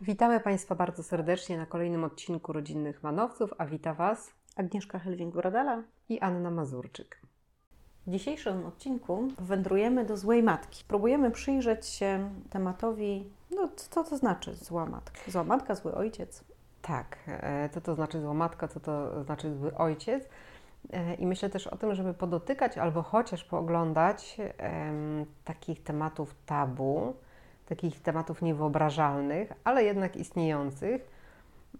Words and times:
Witamy 0.00 0.40
Państwa 0.40 0.74
bardzo 0.74 1.02
serdecznie 1.02 1.58
na 1.58 1.66
kolejnym 1.66 2.04
odcinku 2.04 2.52
Rodzinnych 2.52 3.02
Manowców, 3.02 3.54
a 3.58 3.66
wita 3.66 3.94
Was 3.94 4.30
Agnieszka 4.56 4.98
Helwing-Brodala 4.98 5.82
i 6.08 6.20
Anna 6.20 6.50
Mazurczyk. 6.50 7.20
W 8.06 8.10
dzisiejszym 8.10 8.66
odcinku 8.66 9.28
wędrujemy 9.38 10.04
do 10.04 10.16
złej 10.16 10.42
matki. 10.42 10.84
Próbujemy 10.88 11.30
przyjrzeć 11.30 11.86
się 11.86 12.30
tematowi, 12.50 13.30
no 13.50 13.68
co 13.76 14.04
to 14.04 14.16
znaczy 14.16 14.54
zła 14.54 14.86
matka? 14.86 15.30
Zła 15.30 15.44
matka, 15.44 15.74
zły 15.74 15.94
ojciec. 15.94 16.44
Tak, 16.88 17.18
e, 17.26 17.68
co 17.68 17.80
to 17.80 17.94
znaczy 17.94 18.20
zła 18.20 18.34
matka, 18.34 18.68
co 18.68 18.80
to 18.80 19.24
znaczy 19.24 19.54
zły 19.54 19.74
ojciec. 19.74 20.28
E, 20.92 21.14
I 21.14 21.26
myślę 21.26 21.50
też 21.50 21.66
o 21.66 21.76
tym, 21.76 21.94
żeby 21.94 22.14
podotykać 22.14 22.78
albo 22.78 23.02
chociaż 23.02 23.44
pooglądać 23.44 24.36
em, 24.58 25.26
takich 25.44 25.82
tematów 25.82 26.34
tabu, 26.46 27.14
takich 27.66 28.02
tematów 28.02 28.42
niewyobrażalnych, 28.42 29.52
ale 29.64 29.84
jednak 29.84 30.16
istniejących, 30.16 31.10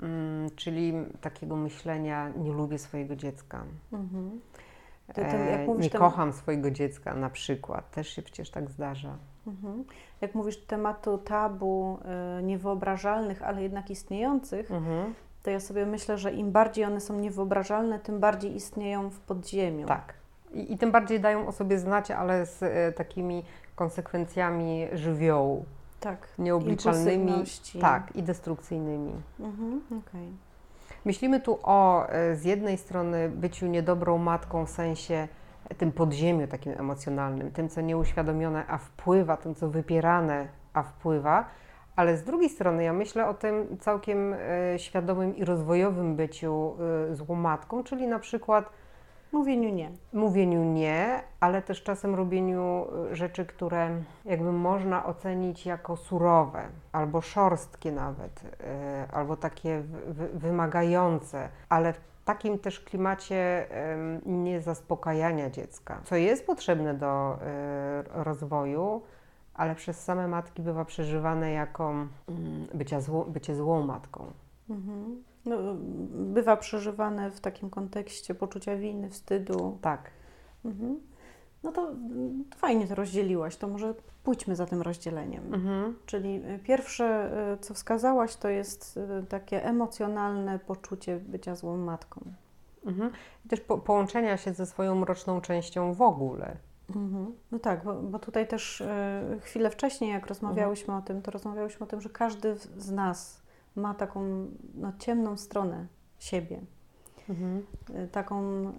mm, 0.00 0.50
czyli 0.56 0.92
takiego 1.20 1.56
myślenia 1.56 2.28
nie 2.28 2.52
lubię 2.52 2.78
swojego 2.78 3.16
dziecka. 3.16 3.64
Mhm. 3.92 4.40
E, 5.08 5.14
To- 5.14 5.20
to 5.22 5.36
jak 5.36 5.66
mówisz, 5.66 5.84
nie 5.92 5.98
kocham 5.98 6.32
swojego 6.32 6.70
dziecka 6.70 7.14
na 7.14 7.30
przykład. 7.30 7.90
Też 7.90 8.08
się 8.08 8.22
przecież 8.22 8.50
tak 8.50 8.70
zdarza. 8.70 9.18
Mhm. 9.48 9.84
Jak 10.20 10.34
mówisz 10.34 10.56
tematu 10.56 11.18
tabu 11.18 11.98
y, 12.38 12.42
niewyobrażalnych, 12.42 13.42
ale 13.42 13.62
jednak 13.62 13.90
istniejących, 13.90 14.70
Mhm. 14.70 15.14
to 15.42 15.50
ja 15.50 15.60
sobie 15.60 15.86
myślę, 15.86 16.18
że 16.18 16.32
im 16.32 16.52
bardziej 16.52 16.84
one 16.84 17.00
są 17.00 17.18
niewyobrażalne, 17.18 17.98
tym 17.98 18.20
bardziej 18.20 18.56
istnieją 18.56 19.10
w 19.10 19.20
podziemiu. 19.20 19.86
Tak. 19.86 20.14
I, 20.54 20.72
I 20.72 20.78
tym 20.78 20.92
bardziej 20.92 21.20
dają 21.20 21.46
o 21.46 21.52
sobie 21.52 21.78
znać, 21.78 22.10
ale 22.10 22.46
z 22.46 22.62
e, 22.62 22.92
takimi 22.92 23.44
konsekwencjami 23.76 24.86
żywiołu, 24.92 25.64
tak. 26.00 26.28
nieobliczalnymi 26.38 27.44
tak, 27.80 28.16
i 28.16 28.22
destrukcyjnymi. 28.22 29.12
Mhm. 29.40 29.80
okej. 30.08 30.32
Myślimy 31.04 31.40
tu 31.40 31.58
o 31.62 32.08
e, 32.08 32.36
z 32.36 32.44
jednej 32.44 32.78
strony 32.78 33.28
byciu 33.28 33.66
niedobrą 33.66 34.18
matką 34.18 34.66
w 34.66 34.70
sensie 34.70 35.28
tym 35.78 35.92
podziemiu 35.92 36.46
takim 36.46 36.72
emocjonalnym, 36.72 37.50
tym 37.50 37.68
co 37.68 37.80
nieuświadomione, 37.80 38.64
a 38.68 38.78
wpływa, 38.78 39.36
tym 39.36 39.54
co 39.54 39.68
wypierane, 39.68 40.48
a 40.72 40.82
wpływa, 40.82 41.44
ale 41.96 42.16
z 42.16 42.24
drugiej 42.24 42.48
strony 42.48 42.84
ja 42.84 42.92
myślę 42.92 43.26
o 43.28 43.34
tym 43.34 43.76
całkiem 43.80 44.34
e, 44.34 44.78
świadomym 44.78 45.36
i 45.36 45.44
rozwojowym 45.44 46.16
byciu 46.16 46.76
e, 47.10 47.14
złą 47.14 47.34
matką, 47.34 47.84
czyli 47.84 48.06
na 48.06 48.18
przykład 48.18 48.70
Mówieniu 49.32 49.68
nie. 49.70 49.90
mówieniu 50.12 50.64
nie, 50.64 51.20
ale 51.40 51.62
też 51.62 51.82
czasem 51.82 52.14
robieniu 52.14 52.86
y, 53.12 53.16
rzeczy, 53.16 53.46
które 53.46 53.90
jakby 54.24 54.52
można 54.52 55.06
ocenić 55.06 55.66
jako 55.66 55.96
surowe, 55.96 56.62
albo 56.92 57.20
szorstkie 57.20 57.92
nawet, 57.92 58.42
albo 59.12 59.36
takie 59.36 59.80
wy- 59.80 60.12
wy- 60.14 60.38
wymagające, 60.38 61.48
ale 61.68 61.94
takim 62.28 62.58
też 62.58 62.80
klimacie 62.80 63.66
niezaspokajania 64.26 65.50
dziecka, 65.50 66.00
co 66.04 66.16
jest 66.16 66.46
potrzebne 66.46 66.94
do 66.94 67.34
y, 67.34 68.24
rozwoju, 68.24 69.02
ale 69.54 69.74
przez 69.74 70.04
same 70.04 70.28
matki 70.28 70.62
bywa 70.62 70.84
przeżywane 70.84 71.52
jako 71.52 71.90
mm, 71.90 72.08
bycia 72.74 73.00
zło, 73.00 73.24
bycie 73.24 73.54
złą 73.56 73.82
matką. 73.86 74.32
Mhm. 74.70 75.22
No, 75.44 75.56
bywa 76.34 76.56
przeżywane 76.56 77.30
w 77.30 77.40
takim 77.40 77.70
kontekście 77.70 78.34
poczucia 78.34 78.76
winy, 78.76 79.10
wstydu. 79.10 79.78
Tak. 79.82 80.10
Mhm. 80.64 81.00
No 81.62 81.72
to 81.72 81.92
fajnie 82.56 82.86
to 82.86 82.94
rozdzieliłaś, 82.94 83.56
to 83.56 83.68
może 83.68 83.94
pójdźmy 84.22 84.56
za 84.56 84.66
tym 84.66 84.82
rozdzieleniem. 84.82 85.54
Mhm. 85.54 85.96
Czyli 86.06 86.42
y, 86.54 86.58
pierwsze, 86.58 87.30
y, 87.54 87.58
co 87.58 87.74
wskazałaś, 87.74 88.36
to 88.36 88.48
jest 88.48 88.96
y, 89.22 89.26
takie 89.26 89.64
emocjonalne 89.64 90.58
poczucie 90.58 91.16
bycia 91.16 91.54
złą 91.54 91.76
matką. 91.76 92.20
Mhm. 92.86 93.10
I 93.46 93.48
też 93.48 93.60
po, 93.60 93.78
połączenia 93.78 94.36
się 94.36 94.52
ze 94.52 94.66
swoją 94.66 94.94
mroczną 94.94 95.40
częścią 95.40 95.94
w 95.94 96.02
ogóle. 96.02 96.56
Mhm. 96.96 97.32
No 97.52 97.58
tak, 97.58 97.84
bo, 97.84 97.94
bo 97.94 98.18
tutaj 98.18 98.48
też 98.48 98.80
y, 98.80 98.84
chwilę 99.40 99.70
wcześniej, 99.70 100.10
jak 100.10 100.26
rozmawiałyśmy 100.26 100.96
o 100.96 101.02
tym, 101.02 101.22
to 101.22 101.30
rozmawiałyśmy 101.30 101.84
o 101.84 101.88
tym, 101.88 102.00
że 102.00 102.08
każdy 102.08 102.56
z 102.76 102.90
nas 102.90 103.42
ma 103.76 103.94
taką 103.94 104.46
no, 104.74 104.92
ciemną 104.98 105.36
stronę 105.36 105.86
siebie. 106.18 106.60
Mhm. 107.28 107.66
y, 108.04 108.08
taką 108.08 108.68
y, 108.68 108.72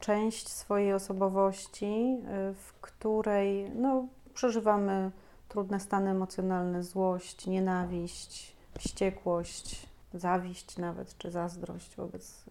część 0.00 0.48
swojej 0.48 0.92
osobowości, 0.92 2.18
y, 2.50 2.54
w 2.54 2.72
której 2.80 3.70
no, 3.70 4.06
przeżywamy 4.34 5.10
trudne 5.48 5.80
stany 5.80 6.10
emocjonalne, 6.10 6.82
złość, 6.82 7.46
nienawiść, 7.46 8.56
wściekłość, 8.78 9.86
zawiść 10.14 10.78
nawet, 10.78 11.18
czy 11.18 11.30
zazdrość 11.30 11.96
wobec 11.96 12.44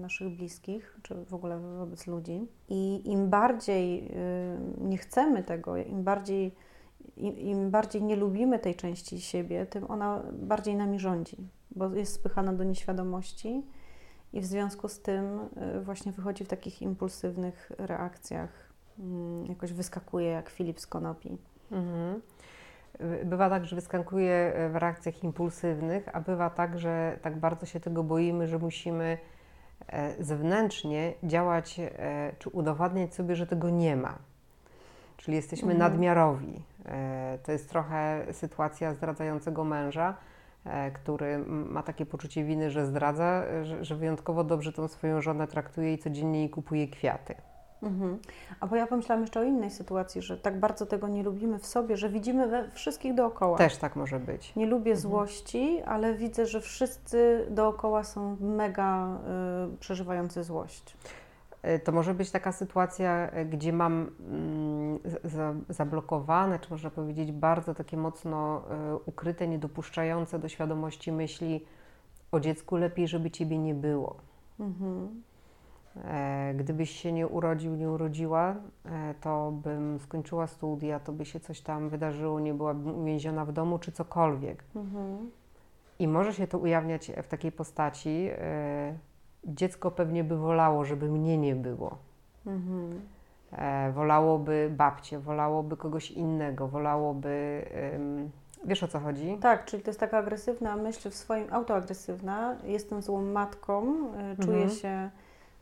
naszych 0.00 0.28
bliskich, 0.28 0.98
czy 1.02 1.24
w 1.24 1.34
ogóle 1.34 1.58
wobec 1.58 2.06
ludzi. 2.06 2.46
I 2.68 3.10
im 3.12 3.30
bardziej 3.30 4.10
nie 4.80 4.98
chcemy 4.98 5.42
tego, 5.42 5.76
im 5.76 6.04
bardziej, 6.04 6.54
im, 7.16 7.38
im 7.38 7.70
bardziej 7.70 8.02
nie 8.02 8.16
lubimy 8.16 8.58
tej 8.58 8.74
części 8.74 9.20
siebie, 9.20 9.66
tym 9.66 9.90
ona 9.90 10.22
bardziej 10.32 10.76
nami 10.76 10.98
rządzi, 10.98 11.36
bo 11.70 11.94
jest 11.94 12.14
spychana 12.14 12.52
do 12.52 12.64
nieświadomości. 12.64 13.62
I 14.32 14.40
w 14.40 14.44
związku 14.44 14.88
z 14.88 15.00
tym 15.00 15.48
y, 15.76 15.80
właśnie 15.80 16.12
wychodzi 16.12 16.44
w 16.44 16.48
takich 16.48 16.82
impulsywnych 16.82 17.72
reakcjach, 17.78 18.50
mm, 18.98 19.46
jakoś 19.46 19.72
wyskakuje 19.72 20.26
jak 20.28 20.50
Filip 20.50 20.80
z 20.80 20.86
konopi. 20.86 21.38
Mhm. 21.72 22.20
Y, 23.00 23.24
Bywa 23.24 23.50
tak, 23.50 23.64
że 23.66 23.76
wyskakuje 23.76 24.52
w 24.72 24.76
reakcjach 24.76 25.24
impulsywnych, 25.24 26.08
a 26.12 26.20
bywa 26.20 26.50
tak, 26.50 26.78
że 26.78 27.18
tak 27.22 27.36
bardzo 27.38 27.66
się 27.66 27.80
tego 27.80 28.02
boimy, 28.04 28.46
że 28.46 28.58
musimy 28.58 29.18
e, 29.86 30.24
zewnętrznie 30.24 31.12
działać 31.22 31.80
e, 31.80 32.32
czy 32.38 32.48
udowadniać 32.48 33.14
sobie, 33.14 33.36
że 33.36 33.46
tego 33.46 33.70
nie 33.70 33.96
ma. 33.96 34.18
Czyli 35.16 35.36
jesteśmy 35.36 35.72
Mhm. 35.72 35.92
nadmiarowi. 35.92 36.62
E, 36.86 37.38
To 37.42 37.52
jest 37.52 37.68
trochę 37.70 38.26
sytuacja 38.32 38.94
zdradzającego 38.94 39.64
męża, 39.64 40.14
który 40.94 41.26
m- 41.26 41.66
ma 41.72 41.82
takie 41.82 42.06
poczucie 42.06 42.44
winy, 42.44 42.70
że 42.70 42.86
zdradza, 42.86 43.42
że, 43.62 43.84
że 43.84 43.96
wyjątkowo 43.96 44.44
dobrze 44.44 44.72
tą 44.72 44.88
swoją 44.88 45.20
żonę 45.20 45.46
traktuje 45.46 45.94
i 45.94 45.98
codziennie 45.98 46.38
jej 46.38 46.50
kupuje 46.50 46.88
kwiaty. 46.88 47.34
Mhm. 47.82 48.18
A 48.60 48.66
bo 48.66 48.76
ja 48.76 48.86
pomyślałam 48.86 49.22
jeszcze 49.22 49.40
o 49.40 49.42
innej 49.42 49.70
sytuacji, 49.70 50.22
że 50.22 50.36
tak 50.38 50.60
bardzo 50.60 50.86
tego 50.86 51.08
nie 51.08 51.22
lubimy 51.22 51.58
w 51.58 51.66
sobie, 51.66 51.96
że 51.96 52.08
widzimy 52.08 52.46
we 52.48 52.70
wszystkich 52.70 53.14
dookoła. 53.14 53.58
Też 53.58 53.76
tak 53.76 53.96
może 53.96 54.20
być. 54.20 54.56
Nie 54.56 54.66
lubię 54.66 54.96
złości, 54.96 55.82
ale 55.86 56.14
widzę, 56.14 56.46
że 56.46 56.60
wszyscy 56.60 57.46
dookoła 57.50 58.04
są 58.04 58.36
mega 58.40 59.18
y, 59.74 59.76
przeżywający 59.78 60.44
złość. 60.44 60.96
E, 61.62 61.78
To 61.78 61.92
może 61.92 62.14
być 62.14 62.30
taka 62.30 62.52
sytuacja, 62.52 63.30
e, 63.30 63.44
gdzie 63.44 63.72
mam 63.72 64.10
mm, 64.28 64.98
za- 65.04 65.28
za, 65.28 65.54
zablokowane, 65.68 66.58
czy 66.58 66.70
można 66.70 66.90
powiedzieć 66.90 67.32
bardzo 67.32 67.74
takie 67.74 67.96
mocno 67.96 68.62
e, 68.70 68.96
ukryte, 69.06 69.48
niedopuszczające 69.48 70.38
do 70.38 70.48
świadomości 70.48 71.12
myśli 71.12 71.64
o 72.32 72.40
dziecku 72.40 72.76
lepiej, 72.76 73.08
żeby 73.08 73.30
ciebie 73.30 73.58
nie 73.58 73.74
było. 73.74 74.16
Mhm. 74.60 75.22
E, 76.04 76.54
Gdybyś 76.56 76.90
się 76.90 77.12
nie 77.12 77.26
urodził, 77.28 77.76
nie 77.76 77.90
urodziła, 77.90 78.54
e, 78.84 79.14
to 79.20 79.52
bym 79.52 79.98
skończyła 80.00 80.46
studia, 80.46 81.00
to 81.00 81.12
by 81.12 81.24
się 81.24 81.40
coś 81.40 81.60
tam 81.60 81.88
wydarzyło, 81.88 82.40
nie 82.40 82.54
byłabym 82.54 82.98
uwięziona 83.00 83.44
w 83.44 83.52
domu, 83.52 83.78
czy 83.78 83.92
cokolwiek. 83.92 84.64
Mhm. 84.76 85.30
I 85.98 86.08
może 86.08 86.34
się 86.34 86.46
to 86.46 86.58
ujawniać 86.58 87.12
w 87.22 87.28
takiej 87.28 87.52
postaci. 87.52 88.28
Dziecko 89.44 89.90
pewnie 89.90 90.24
by 90.24 90.36
wolało, 90.36 90.84
żeby 90.84 91.08
mnie 91.08 91.38
nie 91.38 91.54
było. 91.54 91.96
Mhm. 92.46 93.00
E, 93.52 93.92
wolałoby 93.92 94.70
babcię, 94.76 95.18
wolałoby 95.18 95.76
kogoś 95.76 96.10
innego, 96.10 96.68
wolałoby. 96.68 97.64
ym, 97.94 98.30
wiesz 98.64 98.82
o 98.82 98.88
co 98.88 99.00
chodzi? 99.00 99.38
Tak, 99.40 99.64
czyli 99.64 99.82
to 99.82 99.90
jest 99.90 100.00
taka 100.00 100.18
agresywna 100.18 100.76
myśl 100.76 101.10
w 101.10 101.14
swoim, 101.14 101.46
autoagresywna. 101.50 102.56
Jestem 102.64 103.02
złą 103.02 103.22
matką, 103.22 103.82
y, 104.32 104.44
czuję 104.44 104.56
Mhm. 104.62 104.70
się, 104.70 105.10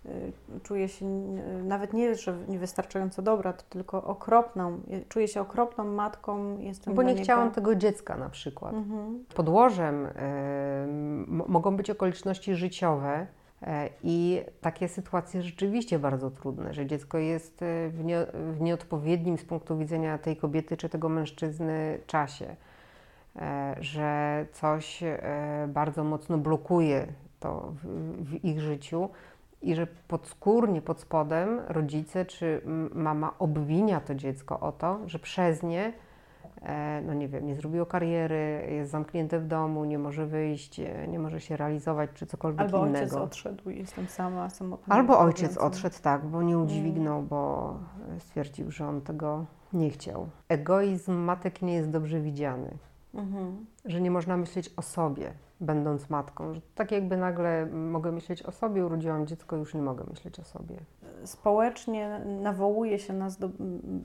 y, 0.07 0.33
czuję 0.63 0.89
się 0.89 1.07
y, 1.07 1.63
nawet 1.65 1.93
nie, 1.93 2.15
że 2.15 2.37
niewystarczająco 2.49 3.23
dobra, 3.23 3.53
to 3.53 3.63
tylko 3.71 4.05
okropną. 4.05 4.81
y, 4.91 5.05
Czuję 5.09 5.29
się 5.29 5.41
okropną 5.41 5.85
matką, 5.85 6.59
jestem 6.59 6.95
Bo 6.95 7.03
nie 7.03 7.13
niego- 7.13 7.25
chciałam 7.25 7.51
tego 7.51 7.75
dziecka 7.75 8.17
na 8.17 8.29
przykład. 8.29 8.75
Mhm. 8.75 9.25
Podłożem 9.35 10.09
mogą 11.49 11.77
być 11.77 11.91
okoliczności 11.91 12.55
życiowe. 12.55 13.27
E, 13.63 13.89
I 14.03 14.43
takie 14.61 14.89
sytuacje 14.89 15.43
rzeczywiście 15.43 15.99
bardzo 15.99 16.31
trudne, 16.31 16.75
że 16.75 16.87
dziecko 16.87 17.19
jest 17.19 17.63
e, 17.63 17.89
w, 17.89 18.05
nie, 18.05 18.27
w 18.53 18.61
nieodpowiednim 18.61 19.39
z 19.39 19.45
punktu 19.45 19.79
widzenia 19.79 20.19
tej 20.19 20.37
kobiety 20.37 20.77
czy 20.77 20.89
tego 20.89 21.09
mężczyzny 21.09 21.99
czasie, 22.07 22.57
e, 23.37 23.77
że 23.81 24.47
coś 24.53 25.03
bardzo 25.69 26.05
mocno 26.05 26.39
blokuje 26.39 27.07
to 27.41 27.73
w, 27.83 27.87
w 28.25 28.45
ich 28.45 28.61
życiu 28.61 29.09
i 29.63 29.75
że 29.75 29.87
podskórnie, 29.87 30.83
pod 30.83 31.01
spodem 31.01 31.61
rodzice 31.69 32.25
czy 32.25 32.63
mama 32.95 33.35
obwinia 33.39 34.01
to 34.01 34.15
dziecko 34.15 34.61
o 34.61 34.73
to, 34.73 34.99
że 35.07 35.19
przez 35.19 35.63
nie, 35.63 35.93
no 37.07 37.15
nie 37.15 37.29
wiem, 37.29 37.47
nie 37.47 37.57
zrobiło 37.57 37.87
kariery, 37.87 38.69
jest 38.71 38.91
zamknięte 38.91 39.41
w 39.41 39.47
domu, 39.47 39.85
nie 39.85 39.99
może 39.99 40.27
wyjść, 40.27 40.81
e, 40.81 41.09
nie 41.09 41.19
może 41.19 41.41
się 41.41 41.57
realizować, 41.57 42.11
czy 42.15 42.27
cokolwiek 42.27 42.61
Albo 42.61 42.87
innego. 42.87 43.01
ojciec 43.01 43.15
odszedł 43.15 43.71
i 43.71 43.79
jestem 43.79 44.07
sama, 44.07 44.51
samotna. 44.51 44.95
Albo 44.95 45.19
ojciec 45.19 45.59
odszedł, 45.59 45.97
tak, 46.03 46.27
bo 46.27 46.43
nie 46.43 46.59
udźwignął, 46.59 47.23
bo 47.23 47.75
stwierdził, 48.19 48.71
że 48.71 48.89
on 48.89 49.01
tego 49.01 49.45
nie 49.73 49.91
chciał. 49.91 50.29
Egoizm 50.49 51.13
matek 51.13 51.63
nie 51.63 51.75
jest 51.75 51.91
dobrze 51.91 52.21
widziany. 52.21 52.71
Mhm. 53.15 53.67
Że 53.85 54.01
nie 54.01 54.11
można 54.11 54.37
myśleć 54.37 54.71
o 54.77 54.83
sobie, 54.83 55.33
będąc 55.61 56.11
matką. 56.11 56.55
Że 56.55 56.61
tak 56.75 56.93
jakby 56.93 57.17
nagle 57.17 57.67
mogę 57.67 58.13
myśleć 58.13 58.43
o 58.43 58.53
sobie, 58.53 58.87
urodziłam 58.87 59.27
dziecko, 59.27 59.57
już 59.57 59.75
nie 59.75 59.83
mogę 59.83 60.05
myśleć 60.11 60.41
o 60.41 60.45
sobie. 60.45 60.77
Społecznie 61.25 62.21
nawołuje 62.43 62.99
się 62.99 63.13
nas 63.13 63.39
do 63.39 63.51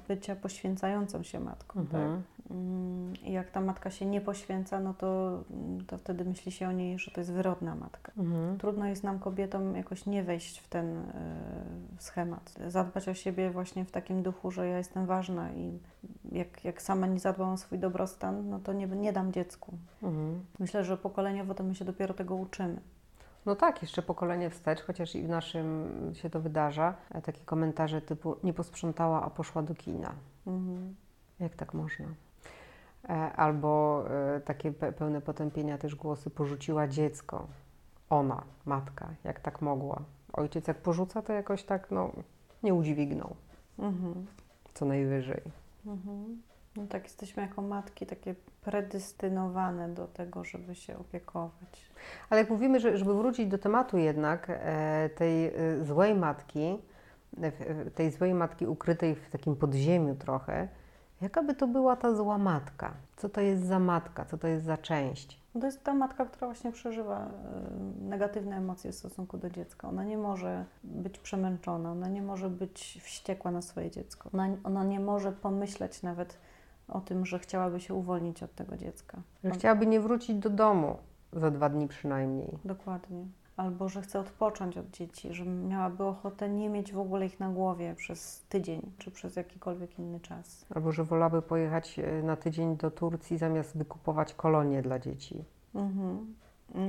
bycia 0.07 0.35
poświęcającą 0.35 1.23
się 1.23 1.39
matką. 1.39 1.79
Mhm. 1.79 2.21
Tak? 2.21 2.33
Mm, 2.51 3.13
I 3.23 3.31
jak 3.31 3.51
ta 3.51 3.61
matka 3.61 3.89
się 3.89 4.05
nie 4.05 4.21
poświęca, 4.21 4.79
no 4.79 4.93
to, 4.93 5.43
to 5.87 5.97
wtedy 5.97 6.25
myśli 6.25 6.51
się 6.51 6.67
o 6.67 6.71
niej, 6.71 6.99
że 6.99 7.11
to 7.11 7.21
jest 7.21 7.33
wyrodna 7.33 7.75
matka. 7.75 8.11
Mhm. 8.17 8.57
Trudno 8.57 8.85
jest 8.85 9.03
nam 9.03 9.19
kobietom 9.19 9.75
jakoś 9.75 10.05
nie 10.05 10.23
wejść 10.23 10.59
w 10.59 10.67
ten 10.69 10.97
y, 10.97 11.03
schemat. 11.97 12.53
Zadbać 12.67 13.09
o 13.09 13.13
siebie 13.13 13.51
właśnie 13.51 13.85
w 13.85 13.91
takim 13.91 14.23
duchu, 14.23 14.51
że 14.51 14.67
ja 14.67 14.77
jestem 14.77 15.05
ważna 15.05 15.51
i 15.51 15.79
jak, 16.33 16.65
jak 16.65 16.81
sama 16.81 17.07
nie 17.07 17.19
zadbam 17.19 17.49
o 17.49 17.57
swój 17.57 17.79
dobrostan, 17.79 18.49
no 18.49 18.59
to 18.59 18.73
nie, 18.73 18.87
nie 18.87 19.13
dam 19.13 19.33
dziecku. 19.33 19.77
Mhm. 20.03 20.45
Myślę, 20.59 20.83
że 20.83 20.97
pokoleniowo 20.97 21.53
to 21.53 21.63
my 21.63 21.75
się 21.75 21.85
dopiero 21.85 22.13
tego 22.13 22.35
uczymy. 22.35 22.81
No 23.45 23.55
tak, 23.55 23.81
jeszcze 23.81 24.01
pokolenie 24.01 24.49
wstecz, 24.49 24.81
chociaż 24.81 25.15
i 25.15 25.23
w 25.23 25.29
naszym 25.29 26.11
się 26.13 26.29
to 26.29 26.41
wydarza. 26.41 26.93
E, 27.11 27.21
takie 27.21 27.45
komentarze 27.45 28.01
typu 28.01 28.35
nie 28.43 28.53
posprzątała, 28.53 29.23
a 29.23 29.29
poszła 29.29 29.61
do 29.61 29.75
kina. 29.75 30.13
Mhm. 30.47 30.95
Jak 31.39 31.55
tak 31.55 31.73
można? 31.73 32.05
E, 33.09 33.09
albo 33.33 34.03
e, 34.09 34.41
takie 34.41 34.71
pełne 34.71 35.21
potępienia 35.21 35.77
też 35.77 35.95
głosy 35.95 36.29
porzuciła 36.29 36.87
dziecko. 36.87 37.47
Ona, 38.09 38.43
matka, 38.65 39.09
jak 39.23 39.39
tak 39.39 39.61
mogła. 39.61 40.01
Ojciec 40.33 40.67
jak 40.67 40.77
porzuca, 40.77 41.21
to 41.21 41.33
jakoś 41.33 41.63
tak 41.63 41.91
no, 41.91 42.11
nie 42.63 42.73
udźwignął. 42.73 43.35
Mhm. 43.79 44.25
Co 44.73 44.85
najwyżej. 44.85 45.62
Mhm. 45.85 46.41
No 46.75 46.87
tak, 46.87 47.03
jesteśmy 47.03 47.43
jako 47.43 47.61
matki 47.61 48.05
takie 48.05 48.35
predestynowane 48.61 49.89
do 49.89 50.07
tego, 50.07 50.43
żeby 50.43 50.75
się 50.75 50.97
opiekować. 50.97 51.91
Ale 52.29 52.41
jak 52.41 52.49
mówimy, 52.49 52.79
że, 52.79 52.97
żeby 52.97 53.13
wrócić 53.13 53.47
do 53.47 53.57
tematu 53.57 53.97
jednak 53.97 54.47
e, 54.49 55.09
tej 55.15 55.47
e, 55.47 55.51
złej 55.85 56.15
matki, 56.15 56.77
e, 57.41 57.51
tej 57.91 58.11
złej 58.11 58.33
matki 58.33 58.67
ukrytej 58.67 59.15
w 59.15 59.29
takim 59.29 59.55
podziemiu 59.55 60.15
trochę, 60.15 60.67
jaka 61.23 61.43
by 61.43 61.55
to 61.55 61.67
była 61.67 61.95
ta 61.95 62.15
zła 62.15 62.37
matka? 62.37 62.93
Co 63.15 63.29
to 63.29 63.41
jest 63.41 63.65
za 63.65 63.79
matka? 63.79 64.25
Co 64.25 64.37
to 64.37 64.47
jest 64.47 64.65
za 64.65 64.77
część? 64.77 65.39
No 65.55 65.61
to 65.61 65.67
jest 65.67 65.83
ta 65.83 65.93
matka, 65.93 66.25
która 66.25 66.47
właśnie 66.47 66.71
przeżywa 66.71 67.27
negatywne 68.01 68.57
emocje 68.57 68.91
w 68.91 68.95
stosunku 68.95 69.37
do 69.37 69.49
dziecka. 69.49 69.89
Ona 69.89 70.03
nie 70.03 70.17
może 70.17 70.65
być 70.83 71.19
przemęczona, 71.19 71.91
ona 71.91 72.07
nie 72.07 72.21
może 72.21 72.49
być 72.49 72.99
wściekła 73.03 73.51
na 73.51 73.61
swoje 73.61 73.91
dziecko. 73.91 74.29
Ona, 74.33 74.47
ona 74.63 74.83
nie 74.83 74.99
może 74.99 75.31
pomyśleć 75.31 76.03
nawet 76.03 76.37
o 76.87 77.01
tym, 77.01 77.25
że 77.25 77.39
chciałaby 77.39 77.79
się 77.79 77.93
uwolnić 77.93 78.43
od 78.43 78.55
tego 78.55 78.77
dziecka. 78.77 79.21
Że 79.43 79.51
chciałaby 79.51 79.85
nie 79.85 79.99
wrócić 79.99 80.35
do 80.35 80.49
domu 80.49 80.97
za 81.33 81.51
dwa 81.51 81.69
dni 81.69 81.87
przynajmniej. 81.87 82.57
Dokładnie. 82.65 83.25
Albo 83.57 83.89
że 83.89 84.01
chce 84.01 84.19
odpocząć 84.19 84.77
od 84.77 84.89
dzieci, 84.89 85.33
że 85.33 85.45
miałaby 85.45 86.03
ochotę 86.03 86.49
nie 86.49 86.69
mieć 86.69 86.93
w 86.93 86.99
ogóle 86.99 87.25
ich 87.25 87.39
na 87.39 87.49
głowie 87.49 87.95
przez 87.95 88.45
tydzień, 88.49 88.91
czy 88.97 89.11
przez 89.11 89.35
jakikolwiek 89.35 89.99
inny 89.99 90.19
czas. 90.19 90.65
Albo 90.75 90.91
że 90.91 91.03
wolałaby 91.03 91.41
pojechać 91.41 91.99
e, 91.99 92.23
na 92.23 92.35
tydzień 92.35 92.77
do 92.77 92.91
Turcji 92.91 93.37
zamiast 93.37 93.77
wykupować 93.77 94.33
kolonie 94.33 94.81
dla 94.81 94.99
dzieci. 94.99 95.43
Mhm. 95.75 96.35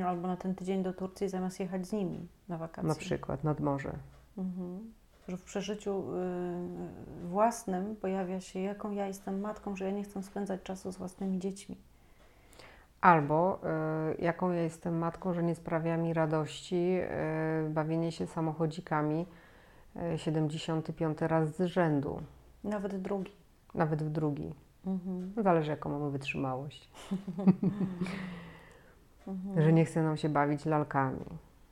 Albo 0.06 0.28
na 0.28 0.36
ten 0.36 0.54
tydzień 0.54 0.82
do 0.82 0.92
Turcji 0.92 1.28
zamiast 1.28 1.60
jechać 1.60 1.86
z 1.86 1.92
nimi 1.92 2.28
na 2.48 2.58
wakacje. 2.58 2.88
Na 2.88 2.94
przykład 2.94 3.44
nad 3.44 3.60
morze. 3.60 3.92
Mhm 4.38 4.92
że 5.28 5.36
w 5.36 5.42
przeżyciu 5.42 6.04
y, 7.24 7.28
własnym 7.28 7.96
pojawia 7.96 8.40
się, 8.40 8.60
jaką 8.60 8.90
ja 8.90 9.06
jestem 9.06 9.40
matką, 9.40 9.76
że 9.76 9.84
ja 9.84 9.90
nie 9.90 10.04
chcę 10.04 10.22
spędzać 10.22 10.62
czasu 10.62 10.92
z 10.92 10.96
własnymi 10.96 11.38
dziećmi. 11.38 11.76
Albo 13.04 13.60
y, 14.18 14.22
jaką 14.22 14.50
ja 14.50 14.62
jestem 14.62 14.98
matką, 14.98 15.34
że 15.34 15.42
nie 15.42 15.54
sprawia 15.54 15.96
mi 15.96 16.14
radości 16.14 16.98
y, 17.66 17.70
bawienie 17.70 18.12
się 18.12 18.26
samochodzikami 18.26 19.26
75 20.16 21.20
raz 21.20 21.56
z 21.56 21.62
rzędu. 21.62 22.20
Nawet 22.64 22.96
drugi. 22.96 23.32
Nawet 23.74 24.02
w 24.02 24.10
drugi. 24.10 24.54
Mhm. 24.86 25.32
Zależy, 25.36 25.70
jaką 25.70 25.90
mamy 25.90 26.10
wytrzymałość. 26.10 26.88
mhm. 29.26 29.62
Że 29.62 29.72
nie 29.72 29.84
chce 29.84 30.02
nam 30.02 30.16
się 30.16 30.28
bawić 30.28 30.64
lalkami 30.64 31.24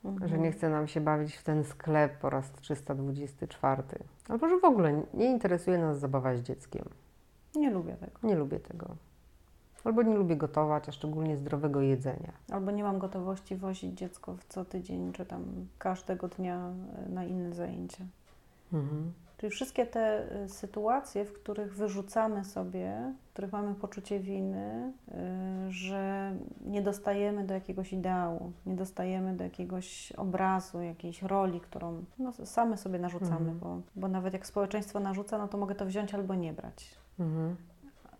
mhm. 0.04 0.28
że 0.28 0.38
nie 0.38 0.52
chce 0.52 0.68
nam 0.68 0.88
się 0.88 1.00
bawić 1.00 1.36
w 1.36 1.42
ten 1.42 1.64
sklep 1.64 2.18
po 2.18 2.30
raz 2.30 2.52
324. 2.52 3.82
Albo 4.28 4.48
że 4.48 4.60
w 4.60 4.64
ogóle 4.64 5.02
nie 5.14 5.30
interesuje 5.30 5.78
nas 5.78 5.98
zabawa 5.98 6.36
z 6.36 6.40
dzieckiem. 6.40 6.84
Nie 7.54 7.70
lubię 7.70 7.96
tego. 7.96 8.18
Nie 8.22 8.34
lubię 8.34 8.60
tego. 8.60 8.96
Albo 9.84 10.02
nie 10.02 10.14
lubię 10.14 10.36
gotować, 10.36 10.88
a 10.88 10.92
szczególnie 10.92 11.36
zdrowego 11.36 11.80
jedzenia. 11.80 12.32
Albo 12.50 12.70
nie 12.70 12.82
mam 12.82 12.98
gotowości 12.98 13.56
wozić 13.56 13.98
dziecko 13.98 14.36
co 14.48 14.64
tydzień, 14.64 15.12
czy 15.12 15.26
tam 15.26 15.44
każdego 15.78 16.28
dnia 16.28 16.72
na 17.08 17.24
inne 17.24 17.54
zajęcia. 17.54 18.04
Mhm. 18.72 19.12
Czyli 19.42 19.50
wszystkie 19.50 19.86
te 19.86 20.24
y, 20.44 20.48
sytuacje, 20.48 21.24
w 21.24 21.32
których 21.32 21.74
wyrzucamy 21.74 22.44
sobie, 22.44 23.12
w 23.28 23.32
których 23.32 23.52
mamy 23.52 23.74
poczucie 23.74 24.20
winy, 24.20 24.92
y, 25.08 25.72
że 25.72 26.32
nie 26.66 26.82
dostajemy 26.82 27.44
do 27.44 27.54
jakiegoś 27.54 27.92
ideału, 27.92 28.52
nie 28.66 28.74
dostajemy 28.74 29.36
do 29.36 29.44
jakiegoś 29.44 30.12
obrazu, 30.12 30.82
jakiejś 30.82 31.22
roli, 31.22 31.60
którą 31.60 32.04
no, 32.18 32.32
same 32.32 32.76
sobie 32.76 32.98
narzucamy, 32.98 33.50
mhm. 33.50 33.58
bo, 33.58 33.80
bo 33.96 34.08
nawet 34.08 34.32
jak 34.32 34.46
społeczeństwo 34.46 35.00
narzuca, 35.00 35.38
no 35.38 35.48
to 35.48 35.58
mogę 35.58 35.74
to 35.74 35.86
wziąć 35.86 36.14
albo 36.14 36.34
nie 36.34 36.52
brać. 36.52 36.94
Mhm. 37.18 37.56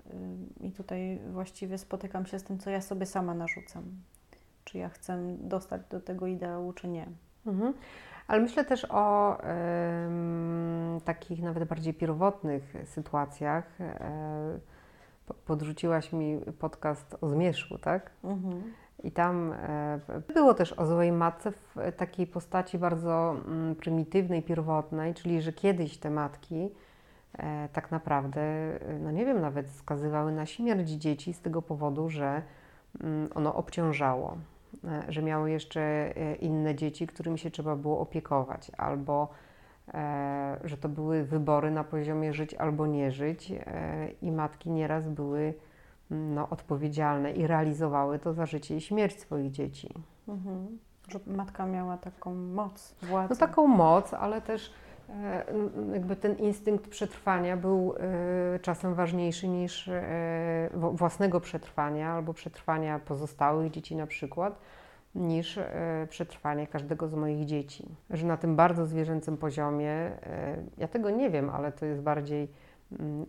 Y, 0.07 0.67
I 0.67 0.73
tutaj 0.73 1.19
właściwie 1.33 1.79
spotykam 1.79 2.27
się 2.27 2.39
z 2.39 2.45
tym, 2.45 2.59
co 2.59 2.71
ja 2.71 2.81
sobie 2.81 3.07
sama 3.07 3.35
narzucam. 3.35 3.85
Czy 4.65 4.79
ja 4.79 4.89
chcę 4.89 5.19
dostać 5.39 5.83
do 5.91 6.01
tego 6.01 6.27
ideału, 6.27 6.73
czy 6.73 6.89
nie. 6.89 7.07
Mhm. 7.47 7.75
Ale 8.27 8.41
myślę 8.41 8.65
też 8.65 8.87
o 8.91 9.39
takich 11.05 11.43
nawet 11.43 11.65
bardziej 11.65 11.95
pierwotnych 11.95 12.75
sytuacjach. 12.85 13.81
E, 13.81 14.59
podrzuciłaś 15.47 16.13
mi 16.13 16.41
podcast 16.59 17.17
o 17.21 17.29
zmierzchu, 17.29 17.79
tak? 17.79 18.11
Mhm. 18.25 18.63
I 19.03 19.11
tam 19.11 19.53
e, 19.53 20.01
było 20.35 20.55
też 20.55 20.73
o 20.73 20.87
złej 20.87 21.13
matce 21.13 21.53
w 21.53 21.93
takiej 21.97 22.27
postaci 22.27 22.79
bardzo 22.79 23.37
mm, 23.47 23.75
prymitywnej, 23.75 24.43
pierwotnej, 24.43 25.15
czyli 25.15 25.43
że 25.43 25.53
kiedyś 25.53 25.99
te 25.99 26.11
matki 26.11 26.71
tak 27.73 27.91
naprawdę, 27.91 28.43
no 29.01 29.11
nie 29.11 29.27
wiem, 29.27 29.41
nawet 29.41 29.71
skazywały 29.71 30.33
na 30.33 30.47
śmierć 30.47 30.89
dzieci 30.89 31.33
z 31.33 31.41
tego 31.41 31.63
powodu, 31.63 32.09
że 32.09 32.43
mm, 33.01 33.29
ono 33.35 33.55
obciążało. 33.55 34.37
E, 34.85 35.13
że 35.13 35.23
miały 35.23 35.51
jeszcze 35.51 35.81
e, 35.81 36.35
inne 36.35 36.75
dzieci, 36.75 37.07
którymi 37.07 37.39
się 37.39 37.51
trzeba 37.51 37.77
było 37.77 38.01
opiekować, 38.01 38.71
albo 38.79 39.29
e, 39.95 40.61
że 40.65 40.77
to 40.77 40.89
były 40.89 41.25
wybory 41.25 41.71
na 41.71 41.85
poziomie 41.85 42.35
żyć 42.35 42.55
albo 42.55 42.87
nie 42.87 43.13
żyć, 43.13 43.53
i 44.23 44.33
matki 44.33 44.71
nieraz 44.71 45.09
były 45.09 45.55
mm, 46.11 46.35
no, 46.35 46.49
odpowiedzialne 46.49 47.33
i 47.33 47.47
realizowały 47.47 48.19
to 48.19 48.33
za 48.33 48.47
życie 48.47 48.77
i 48.77 48.81
śmierć 48.81 49.21
swoich 49.21 49.51
dzieci. 49.51 49.95
Mhm. 50.29 50.79
Że 51.09 51.21
matka 51.27 51.67
miała 51.67 51.97
taką 51.97 52.35
moc, 52.35 52.95
władzę. 53.03 53.35
No 53.35 53.37
taką 53.37 53.67
moc, 53.67 54.15
ale 54.15 54.41
też 54.41 54.73
jakby 55.93 56.17
ten 56.17 56.37
instynkt 56.37 56.89
przetrwania 56.89 57.57
był 57.57 57.95
czasem 58.63 58.95
ważniejszy 58.95 59.49
niż 59.49 59.91
własnego 60.75 61.41
przetrwania 61.41 62.13
albo 62.13 62.35
przetrwania 62.35 62.99
pozostałych 62.99 63.71
dzieci 63.71 63.97
na 63.97 64.07
przykład, 64.07 64.59
niż 65.15 65.59
przetrwanie 66.09 66.67
każdego 66.67 67.09
z 67.09 67.15
moich 67.15 67.45
dzieci. 67.45 67.89
Że 68.11 68.27
na 68.27 68.37
tym 68.37 68.57
bardzo 68.57 68.87
zwierzęcym 68.87 69.37
poziomie, 69.37 70.11
ja 70.79 70.89
tego 70.89 71.11
nie 71.11 71.31
wiem, 71.31 71.51
ale 71.51 71.73
to 71.73 71.87
jest 71.87 72.03
bardziej 72.03 72.49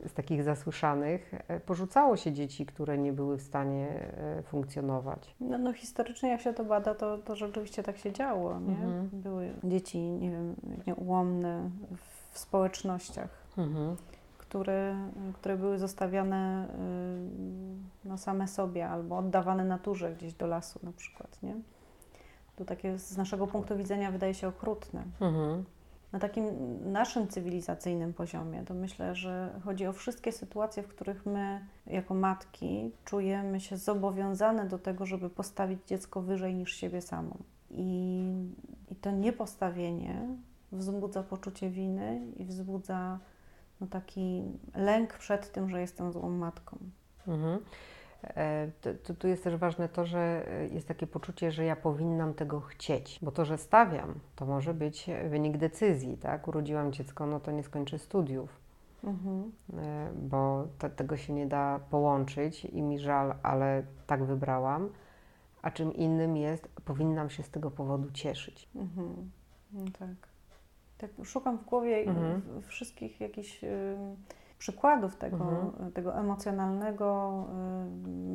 z 0.07 0.13
takich 0.13 0.43
zasłyszanych, 0.43 1.31
porzucało 1.65 2.17
się 2.17 2.31
dzieci, 2.31 2.65
które 2.65 2.97
nie 2.97 3.13
były 3.13 3.37
w 3.37 3.41
stanie 3.41 4.11
funkcjonować. 4.43 5.35
No, 5.39 5.57
no 5.57 5.73
historycznie 5.73 6.29
jak 6.29 6.41
się 6.41 6.53
to 6.53 6.65
bada, 6.65 6.95
to, 6.95 7.17
to 7.17 7.35
rzeczywiście 7.35 7.83
tak 7.83 7.97
się 7.97 8.11
działo. 8.11 8.59
Nie? 8.59 8.73
Mhm. 8.73 9.09
Były 9.13 9.53
dzieci, 9.63 9.99
nie 9.99 10.31
wiem, 10.31 10.55
nieułomne 10.87 11.69
w 12.31 12.39
społecznościach. 12.39 13.29
Mhm 13.57 13.95
które, 14.53 15.09
które 15.33 15.57
były 15.57 15.79
zostawiane 15.79 16.67
y, 18.05 18.07
no, 18.07 18.17
same 18.17 18.47
sobie 18.47 18.89
albo 18.89 19.17
oddawane 19.17 19.65
naturze 19.65 20.15
gdzieś 20.15 20.33
do 20.33 20.47
lasu 20.47 20.79
na 20.83 20.91
przykład, 20.91 21.43
nie? 21.43 21.55
To 22.55 22.65
takie 22.65 22.99
z 22.99 23.17
naszego 23.17 23.47
punktu 23.47 23.77
widzenia 23.77 24.11
wydaje 24.11 24.33
się 24.33 24.47
okrutne. 24.47 25.03
Mhm. 25.21 25.63
Na 26.13 26.19
takim 26.19 26.45
naszym 26.91 27.27
cywilizacyjnym 27.27 28.13
poziomie 28.13 28.63
to 28.65 28.73
myślę, 28.73 29.15
że 29.15 29.59
chodzi 29.63 29.87
o 29.87 29.93
wszystkie 29.93 30.31
sytuacje, 30.31 30.83
w 30.83 30.87
których 30.87 31.25
my 31.25 31.65
jako 31.87 32.13
matki 32.13 32.91
czujemy 33.05 33.59
się 33.59 33.77
zobowiązane 33.77 34.65
do 34.65 34.79
tego, 34.79 35.05
żeby 35.05 35.29
postawić 35.29 35.79
dziecko 35.87 36.21
wyżej 36.21 36.55
niż 36.55 36.75
siebie 36.75 37.01
samą. 37.01 37.37
I, 37.71 38.23
i 38.91 38.95
to 38.95 39.11
niepostawienie 39.11 40.27
wzbudza 40.71 41.23
poczucie 41.23 41.69
winy 41.69 42.21
i 42.37 42.45
wzbudza 42.45 43.19
no, 43.81 43.87
taki 43.87 44.43
lęk 44.75 45.13
przed 45.13 45.51
tym, 45.51 45.69
że 45.69 45.81
jestem 45.81 46.11
złą 46.11 46.29
matką. 46.29 46.77
Mhm. 47.27 47.59
E, 48.23 48.71
tu, 49.19 49.27
jest 49.27 49.43
też 49.43 49.55
ważne 49.55 49.89
to, 49.89 50.05
że 50.05 50.45
jest 50.71 50.87
takie 50.87 51.07
poczucie, 51.07 51.51
że 51.51 51.65
ja 51.65 51.75
powinnam 51.75 52.33
tego 52.33 52.61
chcieć, 52.61 53.19
bo 53.21 53.31
to, 53.31 53.45
że 53.45 53.57
stawiam, 53.57 54.19
to 54.35 54.45
może 54.45 54.73
być 54.73 55.09
wynik 55.29 55.57
decyzji, 55.57 56.17
tak? 56.17 56.47
Urodziłam 56.47 56.91
dziecko, 56.91 57.25
no 57.25 57.39
to 57.39 57.51
nie 57.51 57.63
skończę 57.63 57.99
studiów, 57.99 58.59
mhm. 59.03 59.51
E, 59.77 60.09
bo 60.15 60.67
to, 60.79 60.89
tego 60.89 61.17
się 61.17 61.33
nie 61.33 61.47
da 61.47 61.79
połączyć 61.89 62.65
i 62.65 62.81
mi 62.81 62.99
żal, 62.99 63.35
ale 63.43 63.83
tak 64.07 64.23
wybrałam. 64.23 64.89
A 65.61 65.71
czym 65.71 65.93
innym 65.93 66.37
jest, 66.37 66.67
powinnam 66.85 67.29
się 67.29 67.43
z 67.43 67.49
tego 67.49 67.71
powodu 67.71 68.11
cieszyć. 68.11 68.69
Mhm. 68.75 69.31
No 69.73 69.85
tak. 69.99 70.09
tak. 70.97 71.25
Szukam 71.25 71.57
w 71.57 71.65
głowie 71.65 71.97
mhm. 71.97 72.41
wszystkich 72.61 73.21
jakichś. 73.21 73.63
Y 73.63 73.97
przykładów 74.63 75.15
tego, 75.15 75.49
mhm. 75.49 75.91
tego 75.91 76.19
emocjonalnego 76.19 77.45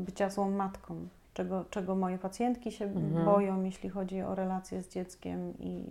y, 0.00 0.04
bycia 0.04 0.30
złą 0.30 0.50
matką, 0.50 1.08
czego, 1.34 1.64
czego 1.70 1.96
moje 1.96 2.18
pacjentki 2.18 2.72
się 2.72 2.84
mhm. 2.84 3.24
boją, 3.24 3.62
jeśli 3.62 3.88
chodzi 3.88 4.22
o 4.22 4.34
relacje 4.34 4.82
z 4.82 4.88
dzieckiem 4.88 5.58
i 5.58 5.84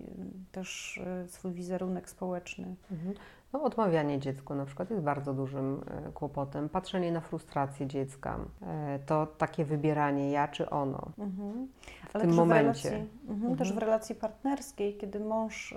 też 0.52 0.98
y, 1.26 1.28
swój 1.28 1.52
wizerunek 1.52 2.10
społeczny. 2.10 2.76
Mhm. 2.92 3.14
No, 3.54 3.64
odmawianie 3.64 4.20
dziecku 4.20 4.56
na 4.56 4.66
przykład 4.66 4.90
jest 4.90 5.04
bardzo 5.04 5.34
dużym 5.34 5.84
e, 6.08 6.12
kłopotem. 6.12 6.70
Patrzenie 6.70 7.12
na 7.12 7.22
frustrację 7.22 7.88
dziecka, 7.88 8.40
e, 8.62 9.00
to 9.06 9.26
takie 9.26 9.66
wybieranie 9.66 10.32
ja 10.32 10.48
czy 10.48 10.70
ono 10.70 11.12
mhm. 11.18 11.68
w 12.10 12.16
Ale 12.16 12.26
tym 12.26 12.34
momencie. 12.34 12.90
W 12.90 12.92
relacji, 12.92 13.10
mhm. 13.30 13.56
Też 13.56 13.74
w 13.74 13.78
relacji 13.78 14.16
partnerskiej, 14.16 14.98
kiedy 14.98 15.20
mąż 15.20 15.72
y, 15.72 15.76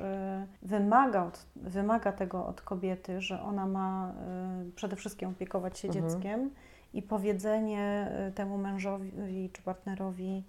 wymaga, 0.62 1.24
od, 1.24 1.46
wymaga 1.56 2.12
tego 2.12 2.46
od 2.46 2.60
kobiety, 2.60 3.20
że 3.20 3.42
ona 3.42 3.66
ma 3.66 4.12
przede 4.74 4.96
wszystkim 4.96 5.28
opiekować 5.28 5.78
się 5.78 5.88
mhm. 5.88 6.08
dzieckiem 6.08 6.50
i 6.94 7.02
powiedzenie 7.02 8.12
temu 8.34 8.58
mężowi 8.58 9.50
czy 9.52 9.62
partnerowi, 9.62 10.44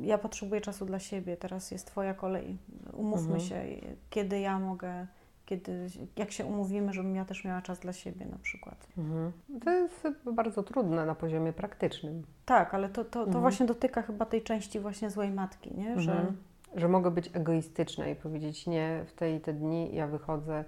ja 0.00 0.18
potrzebuję 0.18 0.60
czasu 0.60 0.86
dla 0.86 0.98
siebie, 0.98 1.36
teraz 1.36 1.70
jest 1.70 1.86
Twoja 1.86 2.14
kolej, 2.14 2.58
umówmy 2.92 3.34
mhm. 3.34 3.40
się, 3.40 3.64
kiedy 4.10 4.40
ja 4.40 4.58
mogę 4.58 5.06
kiedy, 5.50 5.86
jak 6.16 6.32
się 6.32 6.44
umówimy, 6.44 6.92
żebym 6.92 7.16
ja 7.16 7.24
też 7.24 7.44
miała 7.44 7.62
czas 7.62 7.78
dla 7.78 7.92
siebie 7.92 8.26
na 8.26 8.38
przykład. 8.38 8.86
Mhm. 8.98 9.32
To 9.64 9.70
jest 9.70 10.08
bardzo 10.32 10.62
trudne 10.62 11.06
na 11.06 11.14
poziomie 11.14 11.52
praktycznym. 11.52 12.22
Tak, 12.44 12.74
ale 12.74 12.88
to, 12.88 13.04
to, 13.04 13.10
to 13.10 13.22
mhm. 13.22 13.40
właśnie 13.40 13.66
dotyka 13.66 14.02
chyba 14.02 14.26
tej 14.26 14.42
części 14.42 14.80
właśnie 14.80 15.10
złej 15.10 15.30
matki, 15.30 15.74
nie? 15.74 16.00
Że... 16.00 16.12
Mhm. 16.12 16.36
Że 16.76 16.88
mogę 16.88 17.10
być 17.10 17.30
egoistyczna 17.32 18.08
i 18.08 18.16
powiedzieć 18.16 18.66
nie, 18.66 19.04
w 19.06 19.12
tej 19.12 19.40
te 19.40 19.52
dni 19.52 19.94
ja 19.94 20.06
wychodzę 20.06 20.64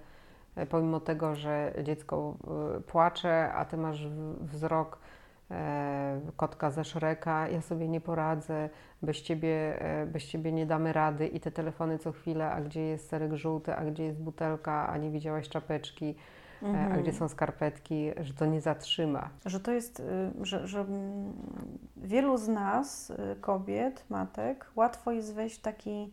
e, 0.55 0.65
pomimo 0.65 0.99
tego, 0.99 1.35
że 1.35 1.73
dziecko 1.83 2.37
e, 2.77 2.81
płacze, 2.81 3.53
a 3.53 3.65
ty 3.65 3.77
masz 3.77 4.07
wzrok 4.41 4.99
kotka 6.35 6.71
ze 6.71 6.83
Szreka, 6.83 7.49
ja 7.49 7.61
sobie 7.61 7.87
nie 7.87 8.01
poradzę, 8.01 8.69
bez 9.01 9.21
ciebie, 9.21 9.81
e, 9.81 10.05
bez 10.05 10.23
ciebie 10.23 10.51
nie 10.51 10.65
damy 10.65 10.93
rady 10.93 11.27
i 11.27 11.39
te 11.39 11.51
telefony 11.51 11.99
co 11.99 12.11
chwilę, 12.11 12.51
a 12.51 12.61
gdzie 12.61 12.81
jest 12.81 13.09
serek 13.09 13.33
żółty, 13.33 13.75
a 13.75 13.85
gdzie 13.85 14.03
jest 14.03 14.19
butelka, 14.19 14.87
a 14.87 14.97
nie 14.97 15.11
widziałaś 15.11 15.49
czapeczki, 15.49 16.15
mhm. 16.61 16.85
a 16.85 16.89
gdzie 16.89 17.11
mhm. 17.11 17.17
są 17.17 17.27
skarpetki, 17.27 18.11
że 18.21 18.33
to 18.33 18.45
nie 18.45 18.61
zatrzyma. 18.61 19.29
Że 19.45 19.59
to 19.59 19.71
jest, 19.71 19.99
y, 19.99 20.03
że, 20.41 20.67
że 20.67 20.85
wielu 21.97 22.37
z 22.37 22.47
nas, 22.47 23.09
y, 23.09 23.35
kobiet, 23.41 24.05
matek, 24.09 24.65
łatwo 24.75 25.11
jest 25.11 25.33
wejść 25.33 25.59
w 25.59 25.61
taki, 25.61 26.11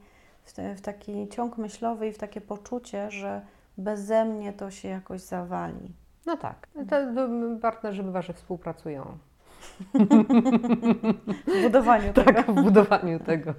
w 0.76 0.80
taki 0.80 1.28
ciąg 1.28 1.58
myślowy 1.58 2.08
i 2.08 2.12
w 2.12 2.18
takie 2.18 2.40
poczucie, 2.40 3.10
że 3.10 3.42
beze 3.78 4.24
mnie 4.24 4.52
to 4.52 4.70
się 4.70 4.88
jakoś 4.88 5.20
zawali. 5.20 5.94
No 6.26 6.36
tak. 6.36 6.68
Te 6.88 7.14
partnerzy 7.62 8.02
bywa, 8.02 8.22
że 8.22 8.32
współpracują. 8.32 9.18
W 11.46 11.62
budowaniu 11.62 12.12
tak, 12.12 12.24
tego. 12.24 12.42
Tak, 12.42 12.50
w 12.50 12.62
budowaniu 12.62 13.20
tego. 13.20 13.54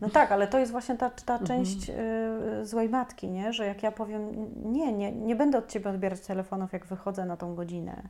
No 0.00 0.08
tak, 0.10 0.32
ale 0.32 0.46
to 0.46 0.58
jest 0.58 0.72
właśnie 0.72 0.96
ta, 0.96 1.10
ta 1.10 1.38
mhm. 1.38 1.46
część 1.46 1.90
y, 1.90 2.66
złej 2.66 2.88
matki, 2.88 3.28
nie? 3.28 3.52
że 3.52 3.66
jak 3.66 3.82
ja 3.82 3.92
powiem, 3.92 4.30
nie, 4.72 4.92
nie, 4.92 5.12
nie 5.12 5.36
będę 5.36 5.58
od 5.58 5.68
Ciebie 5.68 5.90
odbierać 5.90 6.20
telefonów, 6.20 6.72
jak 6.72 6.86
wychodzę 6.86 7.24
na 7.24 7.36
tą 7.36 7.54
godzinę. 7.54 8.02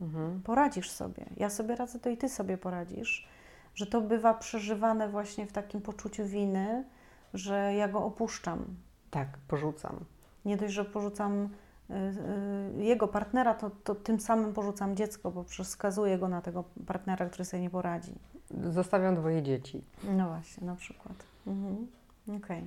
Mhm. 0.00 0.42
Poradzisz 0.42 0.90
sobie. 0.90 1.24
Ja 1.36 1.50
sobie 1.50 1.76
radzę, 1.76 1.98
to 1.98 2.10
i 2.10 2.16
Ty 2.16 2.28
sobie 2.28 2.58
poradzisz. 2.58 3.28
Że 3.74 3.86
to 3.86 4.00
bywa 4.00 4.34
przeżywane 4.34 5.08
właśnie 5.08 5.46
w 5.46 5.52
takim 5.52 5.80
poczuciu 5.80 6.24
winy, 6.24 6.84
że 7.34 7.74
ja 7.74 7.88
go 7.88 8.04
opuszczam. 8.04 8.64
Tak, 9.10 9.28
porzucam. 9.48 10.04
Nie 10.44 10.56
dość, 10.56 10.74
że 10.74 10.84
porzucam 10.84 11.48
jego 12.76 13.08
partnera, 13.08 13.54
to, 13.54 13.70
to 13.70 13.94
tym 13.94 14.20
samym 14.20 14.52
porzucam 14.52 14.96
dziecko, 14.96 15.30
bo 15.30 15.44
wskazuję 15.44 16.18
go 16.18 16.28
na 16.28 16.42
tego 16.42 16.64
partnera, 16.86 17.26
który 17.26 17.44
sobie 17.44 17.62
nie 17.62 17.70
poradzi. 17.70 18.12
Zostawiam 18.70 19.16
dwoje 19.16 19.42
dzieci. 19.42 19.84
No 20.16 20.28
właśnie, 20.28 20.66
na 20.66 20.76
przykład. 20.76 21.14
Mhm. 21.46 21.86
Okej. 22.28 22.38
Okay. 22.38 22.62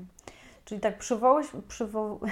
Czyli 0.66 0.82
tak 0.82 0.98
przywołałeś, 0.98 1.48
przywo... 1.68 2.20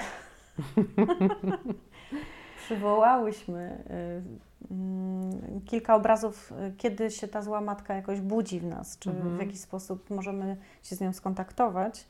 przywołałyśmy 2.65 3.83
y, 4.71 5.61
kilka 5.65 5.95
obrazów, 5.95 6.53
kiedy 6.77 7.11
się 7.11 7.27
ta 7.27 7.41
zła 7.41 7.61
matka 7.61 7.95
jakoś 7.95 8.21
budzi 8.21 8.59
w 8.59 8.65
nas, 8.65 8.99
czy 8.99 9.09
mhm. 9.09 9.37
w 9.37 9.39
jaki 9.39 9.57
sposób 9.57 10.09
możemy 10.09 10.57
się 10.83 10.95
z 10.95 11.01
nią 11.01 11.13
skontaktować. 11.13 12.07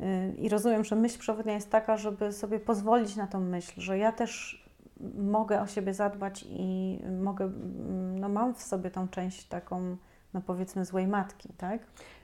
Y, 0.00 0.34
I 0.38 0.48
rozumiem, 0.48 0.84
że 0.84 0.96
myśl 0.96 1.18
przewodnia 1.18 1.54
jest 1.54 1.70
taka, 1.70 1.96
żeby 1.96 2.32
sobie 2.32 2.60
pozwolić 2.60 3.16
na 3.16 3.26
tą 3.26 3.40
myśl, 3.40 3.80
że 3.80 3.98
ja 3.98 4.12
też 4.12 4.66
mogę 5.18 5.60
o 5.60 5.66
siebie 5.66 5.94
zadbać 5.94 6.44
i 6.48 7.00
mogę, 7.22 7.44
mm, 7.44 8.18
no 8.18 8.28
mam 8.28 8.54
w 8.54 8.62
sobie 8.62 8.90
tą 8.90 9.08
część 9.08 9.44
taką, 9.48 9.96
no 10.34 10.40
powiedzmy, 10.40 10.84
złej 10.84 11.06
matki, 11.06 11.48
tak? 11.58 11.80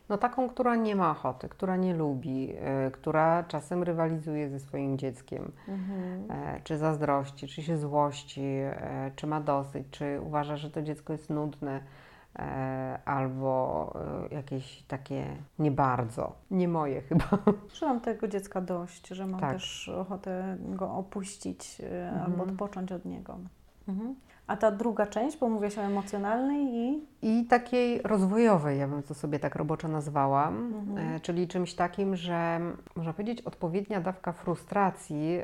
No 0.08 0.18
taką, 0.18 0.48
która 0.48 0.76
nie 0.76 0.96
ma 0.96 1.10
ochoty, 1.10 1.48
która 1.48 1.76
nie 1.76 1.94
lubi, 1.94 2.46
yy, 2.46 2.90
która 2.92 3.44
czasem 3.44 3.82
rywalizuje 3.82 4.50
ze 4.50 4.60
swoim 4.60 4.98
dzieckiem, 4.98 5.52
mhm. 5.68 6.22
yy, 6.22 6.60
czy 6.64 6.78
zazdrości, 6.78 7.48
czy 7.48 7.62
się 7.62 7.78
złości, 7.78 8.42
yy, 8.42 8.72
czy 9.16 9.26
ma 9.26 9.40
dosyć, 9.40 9.86
czy 9.90 10.20
uważa, 10.20 10.56
że 10.56 10.70
to 10.70 10.82
dziecko 10.82 11.12
jest 11.12 11.30
nudne 11.30 11.80
albo 13.04 13.92
e, 14.30 14.34
jakieś 14.34 14.82
takie 14.82 15.36
nie 15.58 15.70
bardzo, 15.70 16.32
nie 16.50 16.68
moje 16.68 17.02
chyba. 17.08 17.28
Że 17.74 17.86
mam 17.86 18.00
tego 18.00 18.28
dziecka 18.28 18.60
dość, 18.60 19.08
że 19.08 19.26
mam 19.26 19.40
tak. 19.40 19.52
też 19.52 19.88
ochotę 19.88 20.56
go 20.60 20.94
opuścić 20.94 21.80
e, 21.80 22.08
mhm. 22.08 22.24
albo 22.24 22.44
odpocząć 22.44 22.92
od 22.92 23.04
niego. 23.04 23.38
Mhm. 23.88 24.14
A 24.46 24.56
ta 24.56 24.70
druga 24.70 25.06
część, 25.06 25.38
bo 25.38 25.48
mówię 25.48 25.68
o 25.78 25.80
emocjonalnej 25.80 26.66
i... 26.74 27.06
I 27.22 27.46
takiej 27.46 28.02
rozwojowej, 28.02 28.78
ja 28.78 28.88
bym 28.88 29.02
to 29.02 29.14
sobie 29.14 29.38
tak 29.38 29.56
roboczo 29.56 29.88
nazwała, 29.88 30.48
mhm. 30.48 31.20
czyli 31.20 31.48
czymś 31.48 31.74
takim, 31.74 32.16
że 32.16 32.60
można 32.96 33.12
powiedzieć 33.12 33.40
odpowiednia 33.40 34.00
dawka 34.00 34.32
frustracji 34.32 35.38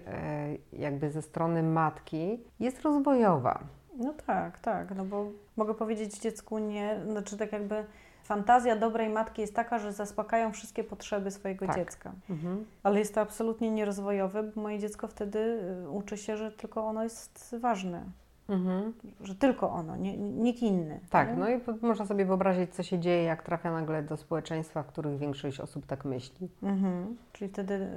jakby 0.72 1.10
ze 1.10 1.22
strony 1.22 1.62
matki 1.62 2.40
jest 2.60 2.82
rozwojowa. 2.82 3.60
No 3.98 4.14
tak, 4.26 4.58
tak, 4.58 4.94
no 4.96 5.04
bo 5.04 5.26
mogę 5.56 5.74
powiedzieć 5.74 6.18
dziecku 6.18 6.58
nie, 6.58 7.00
znaczy 7.06 7.36
tak 7.36 7.52
jakby 7.52 7.84
fantazja 8.22 8.76
dobrej 8.76 9.08
matki 9.08 9.40
jest 9.40 9.54
taka, 9.54 9.78
że 9.78 9.92
zaspokają 9.92 10.52
wszystkie 10.52 10.84
potrzeby 10.84 11.30
swojego 11.30 11.66
tak. 11.66 11.76
dziecka. 11.76 12.12
Mhm. 12.30 12.64
Ale 12.82 12.98
jest 12.98 13.14
to 13.14 13.20
absolutnie 13.20 13.70
nierozwojowe, 13.70 14.42
bo 14.42 14.60
moje 14.60 14.78
dziecko 14.78 15.08
wtedy 15.08 15.38
y, 15.84 15.90
uczy 15.90 16.16
się, 16.16 16.36
że 16.36 16.52
tylko 16.52 16.86
ono 16.86 17.04
jest 17.04 17.56
ważne. 17.60 18.04
Mhm. 18.48 18.92
Że 19.20 19.34
tylko 19.34 19.70
ono, 19.70 19.96
nie, 19.96 20.16
nikt 20.16 20.62
inny. 20.62 21.00
Tak, 21.10 21.28
nie? 21.28 21.36
no 21.36 21.50
i 21.50 21.60
można 21.82 22.06
sobie 22.06 22.24
wyobrazić, 22.24 22.74
co 22.74 22.82
się 22.82 22.98
dzieje, 22.98 23.22
jak 23.22 23.42
trafia 23.42 23.72
nagle 23.72 24.02
do 24.02 24.16
społeczeństwa, 24.16 24.82
w 24.82 24.86
których 24.86 25.18
większość 25.18 25.60
osób 25.60 25.86
tak 25.86 26.04
myśli. 26.04 26.48
Mhm. 26.62 27.16
Czyli 27.32 27.50
wtedy 27.50 27.88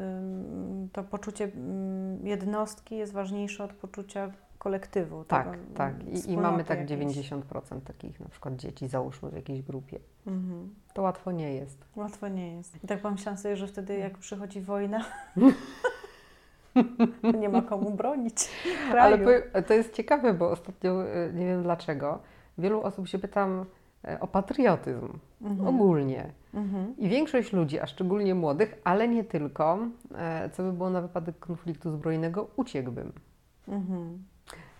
to 0.94 1.04
poczucie 1.04 1.52
jednostki 2.24 2.98
jest 2.98 3.14
ważniejsze 3.14 3.64
od 3.64 3.74
poczucia 3.74 4.32
kolektywu. 4.62 5.24
Tak, 5.24 5.58
tak. 5.76 5.94
I, 6.08 6.32
I, 6.32 6.38
mamy 6.38 6.64
tak 6.64 6.80
jakieś. 6.80 7.18
90% 7.18 7.82
takich 7.82 8.20
na 8.20 8.30
przykład 8.30 8.56
dzieci, 8.56 8.88
załóżmy 8.88 9.30
w 9.30 9.36
jakiejś 9.36 9.62
grupie. 9.62 10.00
Mhm. 10.28 10.76
To 10.94 11.02
łatwo 11.02 11.32
nie 11.32 11.54
jest. 11.54 11.86
Łatwo 11.96 12.28
nie 12.28 12.56
jest. 12.56 12.84
I 12.84 12.88
tak 12.88 13.00
pomyślałam 13.02 13.38
sobie, 13.38 13.56
że 13.56 13.68
wtedy 13.68 13.98
jak 13.98 14.18
przychodzi 14.18 14.62
wojna, 14.62 15.06
nie 17.40 17.50
ma 17.50 17.62
komu 17.62 17.92
bronić 17.92 18.50
kraju. 18.92 19.30
Ale 19.54 19.64
to 19.64 19.74
jest 19.74 19.94
ciekawe, 19.94 20.34
bo 20.34 20.50
ostatnio, 20.50 21.08
e, 21.08 21.34
nie 21.34 21.46
wiem 21.46 21.64
dlaczego, 21.64 22.20
wielu 22.58 22.82
osób 22.82 23.08
się 23.08 23.20
pytam, 23.20 23.66
e, 24.08 24.20
o 24.20 24.28
patriotyzm 24.28 25.10
Mhm. 25.42 25.68
ogólnie. 25.68 26.32
Mhm. 26.54 26.98
I 26.98 27.10
większość 27.10 27.54
ludzi, 27.54 27.80
a 27.80 27.88
szczególnie 27.88 28.36
młodych, 28.36 28.82
ale 28.84 29.08
nie 29.08 29.24
tylko, 29.24 29.80
e, 30.16 30.50
co 30.50 30.64
by 30.64 30.74
było 30.74 30.90
na 30.90 31.02
wypadek 31.02 31.40
konfliktu 31.40 31.92
zbrojnego, 31.92 32.48
uciekłbym. 32.56 33.12
Mhm. 33.68 34.31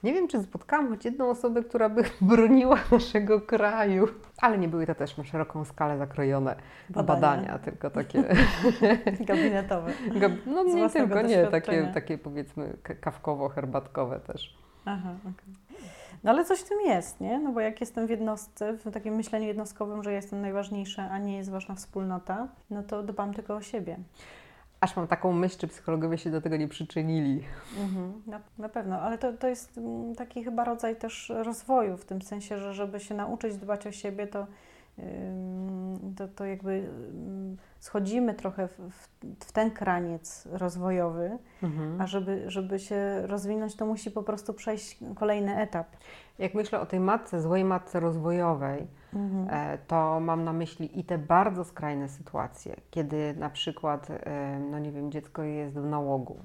Nie 0.04 0.14
wiem, 0.14 0.28
czy 0.28 0.44
spotkałam 0.44 0.90
choć 0.90 1.06
jedną 1.06 1.30
osobę, 1.30 1.64
która 1.64 1.90
by 1.90 2.04
broniła 2.22 2.80
naszego 2.92 3.42
kraju, 3.42 4.08
ale 4.38 4.58
nie 4.58 4.68
były 4.68 4.88
to 4.88 4.96
też 4.96 5.18
na 5.18 5.24
szeroką 5.24 5.66
skalę 5.66 5.98
zakrojone 5.98 6.56
badania, 6.90 7.22
Badania. 7.22 7.60
tylko 7.60 7.90
takie, 7.90 8.24
Gabinetowe. 9.28 9.92
no 10.46 10.64
nie 10.64 10.90
tylko, 10.90 11.22
nie, 11.22 11.48
takie, 11.48 11.92
takie 11.94 12.18
powiedzmy 12.18 12.78
kawkowo-herbatkowe 13.02 14.20
też. 14.20 14.58
Aha, 14.86 15.10
okej. 15.22 15.56
No 16.24 16.32
ale 16.32 16.46
coś 16.46 16.60
w 16.60 16.70
tym 16.70 16.82
jest, 16.82 17.22
nie? 17.22 17.40
No 17.40 17.52
bo 17.52 17.60
jak 17.60 17.82
jestem 17.82 18.08
w 18.08 18.10
jednostce, 18.10 18.74
w 18.74 18.92
takim 18.92 19.16
myśleniu 19.16 19.48
jednostkowym, 19.48 20.04
że 20.04 20.14
jestem 20.14 20.42
najważniejsza, 20.42 21.10
a 21.10 21.18
nie 21.18 21.38
jest 21.38 21.52
ważna 21.52 21.76
wspólnota, 21.76 22.48
no 22.70 22.84
to 22.84 23.04
dbam 23.04 23.34
tylko 23.34 23.56
o 23.56 23.62
siebie. 23.62 23.98
Aż 24.82 24.96
mam 24.96 25.08
taką 25.08 25.32
myśl, 25.32 25.58
czy 25.58 25.68
psychologowie 25.68 26.18
się 26.18 26.32
do 26.32 26.42
tego 26.42 26.58
nie 26.58 26.68
przyczynili. 26.68 27.44
Mhm, 27.80 28.22
na, 28.28 28.42
na 28.58 28.70
pewno, 28.70 29.02
ale 29.02 29.18
to, 29.18 29.34
to 29.34 29.48
jest 29.48 29.78
mm, 29.78 30.16
taki 30.16 30.44
chyba 30.44 30.64
rodzaj 30.64 30.96
też 30.96 31.32
rozwoju, 31.36 31.98
w 31.98 32.06
tym 32.06 32.22
sensie, 32.22 32.58
że 32.58 32.74
żeby 32.74 33.00
się 33.00 33.16
nauczyć 33.16 33.58
dbać 33.58 33.88
o 33.88 33.92
siebie, 33.92 34.28
to, 34.28 34.48
to, 36.16 36.28
to 36.28 36.46
jakby 36.46 36.90
schodzimy 37.80 38.34
trochę 38.34 38.68
w, 38.68 38.80
w, 39.42 39.52
ten 39.52 39.72
kraniec 39.72 40.48
rozwojowy, 40.52 41.38
Mhm. 41.64 42.02
a 42.02 42.08
żeby, 42.08 42.44
żeby 42.48 42.80
się 42.80 43.28
rozwinąć, 43.28 43.76
to 43.76 43.86
musi 43.86 44.12
po 44.12 44.24
prostu 44.24 44.54
przejść 44.54 45.00
kolejny 45.16 45.58
etap. 45.58 45.88
Jak 46.40 46.54
myślę 46.54 46.80
o 46.80 46.86
tej 46.86 47.00
matce, 47.00 47.42
złej 47.42 47.64
matce 47.64 48.00
rozwojowej, 48.00 48.88
Mhm. 49.14 49.48
e, 49.50 49.78
to 49.78 50.20
mam 50.20 50.44
na 50.44 50.54
myśli 50.54 51.00
i 51.00 51.04
te 51.04 51.18
bardzo 51.18 51.64
skrajne 51.64 52.10
sytuacje, 52.10 52.76
kiedy 52.92 53.34
na 53.38 53.50
przykład, 53.50 54.08
e, 54.10 54.60
no 54.72 54.80
nie 54.80 54.92
wiem, 54.92 55.12
dziecko 55.12 55.44
jest 55.44 55.76
w 55.80 55.86
nałogu, 55.86 56.40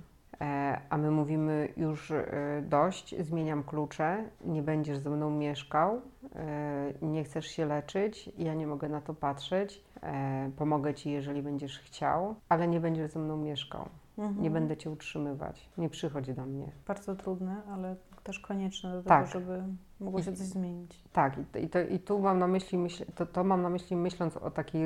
a 0.90 0.96
my 0.98 1.10
mówimy 1.10 1.68
już 1.76 2.10
e, 2.10 2.24
dość, 2.68 3.14
zmieniam 3.20 3.62
klucze, 3.62 4.24
nie 4.44 4.62
będziesz 4.62 4.98
ze 4.98 5.10
mną 5.10 5.30
mieszkał, 5.30 6.00
e, 6.34 6.92
nie 7.02 7.24
chcesz 7.24 7.46
się 7.46 7.66
leczyć, 7.66 8.30
ja 8.38 8.54
nie 8.54 8.66
mogę 8.66 8.88
na 8.88 9.00
to 9.00 9.14
patrzeć, 9.14 9.84
e, 10.02 10.50
pomogę 10.56 10.94
Ci, 10.94 11.10
jeżeli 11.10 11.42
będziesz 11.42 11.78
chciał, 11.78 12.34
ale 12.48 12.68
nie 12.68 12.80
będziesz 12.80 13.10
ze 13.10 13.18
mną 13.18 13.36
mieszkał, 13.36 13.88
Mhm. 14.18 14.42
nie 14.42 14.50
będę 14.50 14.76
Cię 14.76 14.90
utrzymywać, 14.90 15.68
nie 15.78 15.88
przychodź 15.88 16.32
do 16.34 16.46
mnie. 16.46 16.72
Bardzo 16.86 17.14
trudne, 17.16 17.62
ale 17.70 17.96
też 18.22 18.40
konieczne 18.40 18.92
do 18.92 19.02
Tak. 19.02 19.26
tego, 19.28 19.40
żeby 19.40 19.62
mogło 20.00 20.22
się 20.22 20.32
coś 20.32 20.46
zmienić. 20.46 21.04
Tak, 21.12 21.38
i, 21.62 21.68
to- 21.68 21.80
i, 21.80 21.98
tu 21.98 22.18
mam 22.18 22.38
na 22.38 22.46
myśli, 22.46 22.78
myśl, 22.78 23.04
to, 23.14 23.26
to 23.26 23.44
mam 23.44 23.62
na 23.62 23.68
myśli 23.70 23.96
myśląc 23.96 24.36
o 24.36 24.50
takiej 24.50 24.82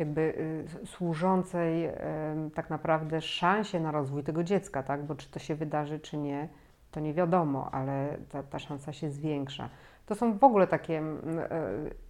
jakby 0.00 0.20
y, 0.82 0.86
służącej 0.86 1.88
tak 2.54 2.70
naprawdę 2.70 3.20
szansie 3.20 3.80
na 3.80 3.92
rozwój 3.92 4.22
tego 4.22 4.44
dziecka, 4.44 4.82
tak? 4.82 5.04
Bo 5.04 5.14
czy 5.14 5.30
to 5.30 5.38
się 5.38 5.54
wydarzy, 5.54 6.00
czy 6.00 6.16
nie, 6.16 6.48
to 6.90 7.00
nie 7.00 7.14
wiadomo, 7.14 7.70
ale 7.72 8.16
ta, 8.28 8.42
ta 8.42 8.58
szansa 8.58 8.92
się 8.92 9.10
zwiększa. 9.10 9.68
To 10.10 10.14
są 10.14 10.38
w 10.38 10.44
ogóle 10.44 10.66
takie 10.66 10.98
mm, 10.98 11.38
e, 11.38 11.46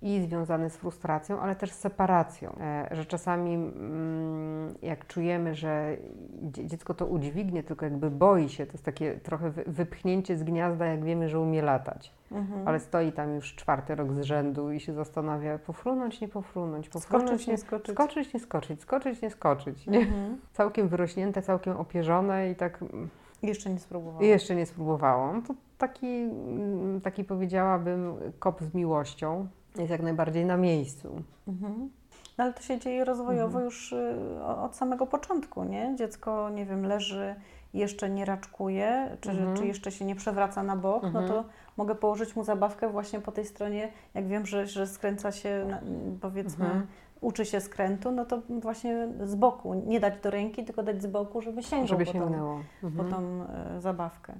i 0.02 0.20
związane 0.22 0.70
z 0.70 0.76
frustracją, 0.76 1.40
ale 1.40 1.56
też 1.56 1.72
z 1.72 1.78
separacją, 1.78 2.56
e, 2.60 2.88
że 2.90 3.04
czasami 3.06 3.54
mm, 3.54 4.74
jak 4.82 5.06
czujemy, 5.06 5.54
że 5.54 5.96
dzie- 6.42 6.66
dziecko 6.66 6.94
to 6.94 7.06
udźwignie, 7.06 7.62
tylko 7.62 7.84
jakby 7.86 8.10
boi 8.10 8.48
się, 8.48 8.66
to 8.66 8.72
jest 8.72 8.84
takie 8.84 9.14
trochę 9.14 9.50
wy- 9.50 9.64
wypchnięcie 9.66 10.36
z 10.36 10.42
gniazda, 10.44 10.86
jak 10.86 11.04
wiemy, 11.04 11.28
że 11.28 11.40
umie 11.40 11.62
latać 11.62 12.12
Mhm. 12.32 12.68
ale 12.68 12.80
stoi 12.80 13.12
tam 13.12 13.34
już 13.34 13.54
czwarty 13.54 13.94
rok 13.94 14.12
z 14.12 14.20
rzędu 14.20 14.72
i 14.72 14.80
się 14.80 14.92
zastanawia, 14.92 15.58
pofrunąć, 15.58 16.20
nie 16.20 16.28
pofrunąć, 16.28 16.88
pofrunąć, 16.88 17.28
skoczyć, 17.28 17.46
nie 17.46 17.58
skoczyć. 17.58 17.94
skoczyć, 17.94 18.34
nie 18.34 18.40
skoczyć, 18.40 18.80
skoczyć, 18.80 19.22
nie 19.22 19.30
skoczyć. 19.30 19.86
Nie? 19.86 19.98
Mhm. 19.98 20.38
Całkiem 20.52 20.88
wyrośnięte, 20.88 21.42
całkiem 21.42 21.76
opierzone 21.76 22.50
i 22.50 22.54
tak 22.56 22.82
mm, 22.82 23.08
Jeszcze 23.42 23.70
nie 23.70 23.78
spróbowałam. 23.78 24.24
jeszcze 24.24 24.54
nie 24.54 24.66
spróbowałam. 24.66 25.42
To 25.42 25.54
taki, 25.78 26.06
mm, 26.06 27.00
taki 27.00 27.24
powiedziałabym 27.24 28.14
kop 28.38 28.62
z 28.62 28.74
miłością 28.74 29.46
jest 29.78 29.90
jak 29.90 30.02
najbardziej 30.02 30.44
na 30.46 30.56
miejscu. 30.56 31.22
Mhm. 31.48 31.90
No 32.38 32.44
ale 32.44 32.52
to 32.54 32.62
się 32.62 32.78
dzieje 32.78 33.04
rozwojowo 33.04 33.46
Mhm. 33.46 33.64
już 33.64 33.92
y, 33.92 34.14
od 34.62 34.76
samego 34.76 35.06
początku, 35.06 35.64
nie? 35.64 35.96
Dziecko, 35.96 36.50
nie 36.50 36.66
wiem, 36.66 36.86
leży, 36.86 37.34
jeszcze 37.74 38.10
nie 38.10 38.24
raczkuje, 38.24 39.16
czy, 39.20 39.30
Mhm. 39.30 39.56
czy 39.56 39.66
jeszcze 39.66 39.92
się 39.92 40.04
nie 40.04 40.14
przewraca 40.16 40.62
na 40.62 40.76
bok, 40.76 41.04
Mhm. 41.04 41.24
no 41.26 41.32
to 41.34 41.44
mogę 41.76 41.94
położyć 41.94 42.36
mu 42.36 42.44
zabawkę 42.44 42.88
właśnie 42.88 43.20
po 43.20 43.32
tej 43.32 43.44
stronie, 43.44 43.88
jak 44.14 44.26
wiem, 44.26 44.46
że, 44.46 44.66
że 44.66 44.86
skręca 44.86 45.32
się, 45.32 45.66
na, 45.70 45.80
powiedzmy, 46.20 46.64
Mhm. 46.64 46.86
Uczy 47.20 47.44
się 47.44 47.60
skrętu, 47.60 48.12
no 48.12 48.24
to 48.24 48.38
właśnie 48.48 49.08
z 49.24 49.34
boku, 49.34 49.74
nie 49.74 50.00
dać 50.00 50.14
do 50.22 50.30
ręki, 50.30 50.64
tylko 50.64 50.82
dać 50.82 51.02
z 51.02 51.06
boku, 51.06 51.40
żeby 51.42 51.62
sięgał 51.62 51.86
Żeby 51.88 52.04
po 52.04 52.12
tą, 52.12 52.18
sięgnęło. 52.18 52.60
po 52.80 52.86
Mhm. 52.86 53.10
tą 53.10 53.44
e, 53.76 53.80
zabawkę. 53.80 54.32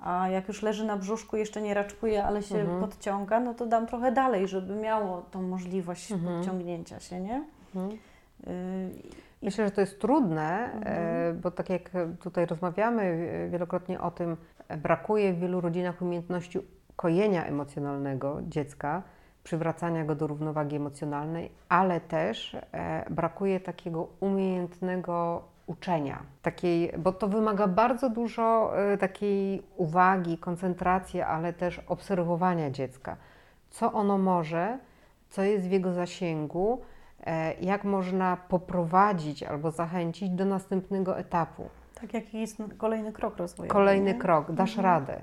A 0.00 0.28
jak 0.28 0.48
już 0.48 0.62
leży 0.62 0.84
na 0.86 0.96
brzuszku, 0.96 1.36
jeszcze 1.36 1.62
nie 1.62 1.74
raczkuje, 1.74 2.24
ale 2.24 2.42
się 2.42 2.58
Mhm. 2.58 2.80
podciąga, 2.80 3.40
no 3.40 3.54
to 3.54 3.66
dam 3.66 3.86
trochę 3.86 4.12
dalej, 4.12 4.48
żeby 4.48 4.74
miało 4.74 5.22
tą 5.30 5.42
możliwość 5.42 6.12
Mhm. 6.12 6.36
podciągnięcia 6.36 7.00
się, 7.00 7.20
nie? 7.20 7.44
Mhm. 7.74 7.98
Y, 8.46 8.90
i- 9.04 9.26
Myślę, 9.42 9.64
że 9.64 9.70
to 9.70 9.80
jest 9.80 10.00
trudne, 10.00 10.72
Mhm. 10.72 10.82
e, 10.86 11.34
bo 11.34 11.50
tak 11.50 11.70
jak 11.70 11.90
tutaj 12.22 12.46
rozmawiamy 12.46 13.28
wielokrotnie 13.52 14.00
o 14.00 14.10
tym, 14.10 14.36
e, 14.68 14.76
brakuje 14.76 15.32
w 15.32 15.38
wielu 15.38 15.60
rodzinach 15.60 16.02
umiejętności 16.02 16.58
kojenia 16.96 17.44
emocjonalnego 17.44 18.38
dziecka, 18.42 19.02
przywracania 19.46 20.04
go 20.04 20.14
do 20.14 20.26
równowagi 20.26 20.76
emocjonalnej, 20.76 21.50
ale 21.68 22.00
też 22.00 22.54
e, 22.54 23.04
brakuje 23.10 23.60
takiego 23.60 24.08
umiejętnego 24.20 25.42
uczenia, 25.66 26.22
takiej, 26.42 26.92
bo 26.98 27.12
to 27.12 27.28
wymaga 27.28 27.66
bardzo 27.66 28.10
dużo 28.10 28.72
e, 28.78 28.98
takiej 28.98 29.62
uwagi, 29.76 30.38
koncentracji, 30.38 31.20
ale 31.22 31.52
też 31.52 31.78
obserwowania 31.88 32.70
dziecka. 32.70 33.16
Co 33.70 33.92
ono 33.92 34.18
może, 34.18 34.78
co 35.30 35.42
jest 35.42 35.68
w 35.68 35.70
jego 35.70 35.92
zasięgu, 35.92 36.80
e, 37.26 37.54
jak 37.54 37.84
można 37.84 38.36
poprowadzić 38.36 39.42
albo 39.42 39.70
zachęcić 39.70 40.30
do 40.30 40.44
następnego 40.44 41.18
etapu. 41.18 41.68
tak 42.00 42.14
jak 42.14 42.34
jest 42.34 42.62
kolejny 42.78 43.12
krok 43.12 43.36
rozwojowy. 43.36 43.72
Kolejny 43.72 44.12
nie? 44.12 44.18
krok, 44.18 44.52
dasz 44.52 44.78
Mhm. 44.78 44.84
radę. 44.94 45.20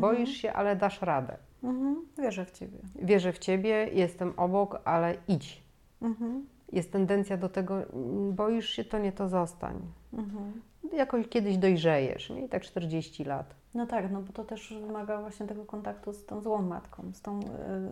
Boisz 0.00 0.30
się, 0.30 0.52
ale 0.52 0.76
dasz 0.76 1.02
radę. 1.02 1.36
Mhm. 1.64 1.96
Wierzę 2.18 2.44
w 2.44 2.50
Ciebie. 2.50 2.78
Wierzę 3.02 3.32
w 3.32 3.38
ciebie, 3.38 3.88
jestem 3.92 4.32
obok, 4.36 4.80
ale 4.84 5.14
idź. 5.28 5.62
Mhm. 6.02 6.46
Jest 6.72 6.92
tendencja 6.92 7.36
do 7.36 7.48
tego, 7.48 7.82
mm, 7.82 8.32
boisz 8.32 8.68
się, 8.68 8.84
to 8.84 8.98
nie 8.98 9.12
to 9.12 9.28
zostań. 9.28 9.80
Mhm. 10.12 10.62
Jakoś 10.92 11.28
kiedyś 11.28 11.58
dojrzejesz, 11.58 12.30
nie? 12.30 12.44
I 12.44 12.48
tak 12.48 12.62
40 12.62 13.24
lat. 13.24 13.54
No 13.74 13.86
tak, 13.86 14.10
no 14.10 14.22
bo 14.22 14.32
to 14.32 14.44
też 14.44 14.74
wymaga 14.86 15.20
właśnie 15.20 15.46
tego 15.46 15.64
kontaktu 15.64 16.12
z 16.12 16.26
tą 16.26 16.40
złą 16.40 16.62
matką, 16.62 17.12
z 17.12 17.20
tą, 17.22 17.40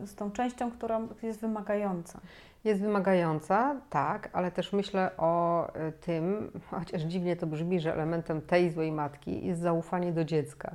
y, 0.02 0.06
z 0.06 0.14
tą 0.14 0.30
częścią, 0.30 0.70
która 0.70 1.00
jest 1.22 1.40
wymagająca. 1.40 2.20
Jest 2.64 2.80
wymagająca, 2.80 3.80
tak, 3.90 4.30
ale 4.32 4.50
też 4.50 4.72
myślę 4.72 5.10
o 5.16 5.68
y, 5.68 5.92
tym, 5.92 6.50
chociaż 6.70 7.02
dziwnie 7.02 7.36
to 7.36 7.46
brzmi, 7.46 7.80
że 7.80 7.94
elementem 7.94 8.42
tej 8.42 8.70
złej 8.70 8.92
matki 8.92 9.46
jest 9.46 9.60
zaufanie 9.60 10.12
do 10.12 10.24
dziecka. 10.24 10.74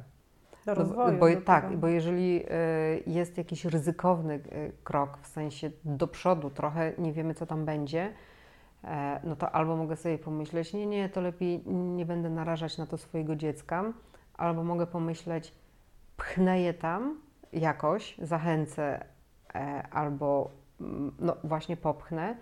Do 0.67 0.73
No, 0.73 0.79
rozwoju. 0.79 1.17
bo, 1.17 1.29
do 1.29 1.41
tak, 1.41 1.65
tego. 1.65 1.77
bo 1.77 1.87
jeżeli 1.87 2.43
y, 2.45 3.03
jest 3.07 3.37
jakiś 3.37 3.65
ryzykowny 3.65 4.33
y, 4.33 4.71
krok, 4.83 5.17
w 5.21 5.27
sensie 5.27 5.71
do 5.85 6.07
przodu, 6.07 6.49
trochę 6.49 6.93
nie 6.97 7.13
wiemy, 7.13 7.33
co 7.33 7.45
tam 7.45 7.65
będzie, 7.65 8.13
e, 8.83 9.19
no 9.23 9.35
to 9.35 9.51
albo 9.51 9.75
mogę 9.77 9.95
sobie 9.95 10.17
pomyśleć, 10.17 10.73
nie, 10.73 10.85
nie, 10.85 11.09
to 11.09 11.21
lepiej 11.21 11.63
nie 11.67 12.05
będę 12.05 12.29
narażać 12.29 12.77
na 12.77 12.85
to 12.85 12.97
swojego 12.97 13.35
dziecka, 13.35 13.93
albo 14.37 14.63
mogę 14.63 14.87
pomyśleć, 14.87 15.53
pchnę 16.17 16.61
je 16.61 16.73
tam 16.73 17.21
jakoś, 17.53 18.17
zachęcę, 18.21 19.05
e, 19.55 19.87
albo 19.91 20.51
mm, 20.81 21.11
no 21.19 21.35
właśnie 21.43 21.77
popchnę, 21.77 22.35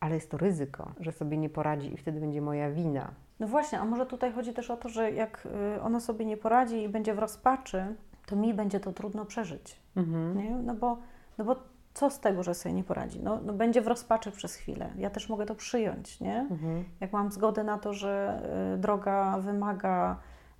ale 0.00 0.14
jest 0.14 0.30
to 0.30 0.36
ryzyko, 0.36 0.92
że 1.00 1.12
sobie 1.12 1.36
nie 1.36 1.48
poradzi 1.48 1.94
i 1.94 1.96
wtedy 1.96 2.20
będzie 2.20 2.40
moja 2.40 2.70
wina. 2.70 3.10
No 3.40 3.46
właśnie, 3.46 3.80
a 3.80 3.84
może 3.84 4.06
tutaj 4.06 4.32
chodzi 4.32 4.52
też 4.52 4.70
o 4.70 4.76
to, 4.76 4.88
że 4.88 5.12
jak 5.12 5.48
y, 5.76 5.82
ono 5.82 6.00
sobie 6.00 6.24
nie 6.24 6.36
poradzi 6.36 6.82
i 6.82 6.88
będzie 6.88 7.14
w 7.14 7.18
rozpaczy, 7.18 7.96
to 8.26 8.36
mi 8.36 8.54
będzie 8.54 8.80
to 8.80 8.92
trudno 8.92 9.24
przeżyć. 9.24 9.80
Mhm. 9.96 10.38
Nie? 10.38 10.50
No, 10.50 10.74
bo, 10.74 10.98
no 11.38 11.44
bo 11.44 11.56
co 11.94 12.10
z 12.10 12.20
tego, 12.20 12.42
że 12.42 12.54
sobie 12.54 12.72
nie 12.72 12.84
poradzi? 12.84 13.20
No, 13.22 13.40
no 13.44 13.52
będzie 13.52 13.82
w 13.82 13.86
rozpaczy 13.86 14.30
przez 14.30 14.54
chwilę. 14.54 14.90
Ja 14.98 15.10
też 15.10 15.28
mogę 15.28 15.46
to 15.46 15.54
przyjąć, 15.54 16.20
nie? 16.20 16.38
Mhm. 16.50 16.84
Jak 17.00 17.12
mam 17.12 17.32
zgodę 17.32 17.64
na 17.64 17.78
to, 17.78 17.92
że 17.92 18.42
y, 18.74 18.78
droga 18.78 19.38
wymaga 19.38 20.16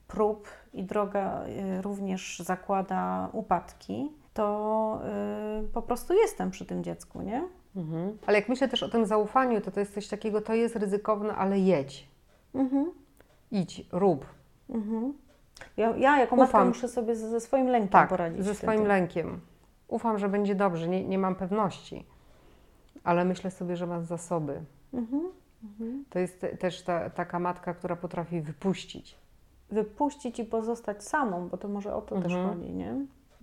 prób 0.08 0.48
i 0.72 0.84
droga 0.84 1.44
y, 1.78 1.82
również 1.82 2.38
zakłada 2.38 3.28
upadki, 3.32 4.12
to 4.34 5.00
po 5.72 5.82
prostu 5.82 6.14
jestem 6.14 6.50
przy 6.50 6.66
tym 6.66 6.84
dziecku, 6.84 7.22
nie? 7.22 7.44
Mhm. 7.76 8.18
Ale 8.26 8.38
jak 8.38 8.48
myślę 8.48 8.68
też 8.68 8.82
o 8.82 8.88
tym 8.88 9.06
zaufaniu, 9.06 9.60
to 9.60 9.70
to 9.70 9.80
jest 9.80 9.94
coś 9.94 10.08
takiego, 10.08 10.40
to 10.40 10.54
jest 10.54 10.76
ryzykowne, 10.76 11.34
ale 11.34 11.58
jedź, 11.58 12.08
Mhm. 12.56 12.92
idź, 13.50 13.86
rób. 13.92 14.26
Mhm. 14.70 15.12
Ja, 15.76 15.96
ja 15.96 16.18
jako 16.18 16.36
matka 16.36 16.58
Ufam. 16.58 16.68
muszę 16.68 16.88
sobie 16.88 17.16
ze, 17.16 17.28
ze 17.28 17.40
swoim 17.40 17.66
lękiem 17.66 17.88
Tak, 17.88 18.08
poradzić. 18.08 18.44
ze 18.44 18.54
wtedy. 18.54 18.72
swoim 18.72 18.88
lękiem. 18.88 19.40
ufam, 19.88 20.18
że 20.18 20.28
będzie 20.28 20.54
dobrze, 20.54 20.88
nie, 20.88 21.04
nie 21.04 21.18
mam 21.18 21.34
pewności, 21.34 22.06
ale 23.04 23.24
myślę 23.24 23.50
sobie, 23.50 23.76
że 23.76 23.86
mam 23.86 24.04
zasoby. 24.04 24.60
Mhm. 24.94 25.22
Mhm. 25.64 26.04
To 26.10 26.18
jest 26.18 26.40
te, 26.40 26.56
też 26.56 26.82
ta, 26.82 27.10
taka 27.10 27.38
matka, 27.38 27.74
która 27.74 27.96
potrafi 27.96 28.40
wypuścić. 28.40 29.18
Wypuścić 29.70 30.38
i 30.38 30.44
pozostać 30.44 31.04
samą, 31.04 31.48
bo 31.48 31.56
to 31.56 31.68
może 31.68 31.94
o 31.94 32.02
to 32.02 32.20
też 32.20 32.32
chodzi, 32.32 32.72
nie? 32.72 32.94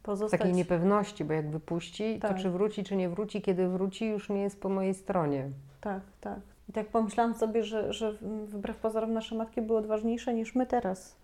Pozostać... 0.03 0.39
Takiej 0.39 0.53
niepewności, 0.55 1.25
bo 1.25 1.33
jak 1.33 1.49
wypuści, 1.49 2.19
tak. 2.19 2.31
to 2.31 2.43
czy 2.43 2.49
wróci, 2.49 2.83
czy 2.83 2.95
nie 2.95 3.09
wróci, 3.09 3.41
kiedy 3.41 3.67
wróci, 3.67 4.05
już 4.05 4.29
nie 4.29 4.41
jest 4.41 4.61
po 4.61 4.69
mojej 4.69 4.93
stronie. 4.93 5.49
Tak, 5.81 6.01
tak. 6.21 6.39
I 6.69 6.73
tak 6.73 6.87
pomyślałam 6.87 7.33
sobie, 7.33 7.63
że, 7.63 7.93
że 7.93 8.13
wbrew 8.47 8.77
pozorom 8.77 9.13
nasze 9.13 9.35
matki 9.35 9.61
były 9.61 9.79
odważniejsze 9.79 10.33
niż 10.33 10.55
my 10.55 10.65
teraz. 10.65 11.15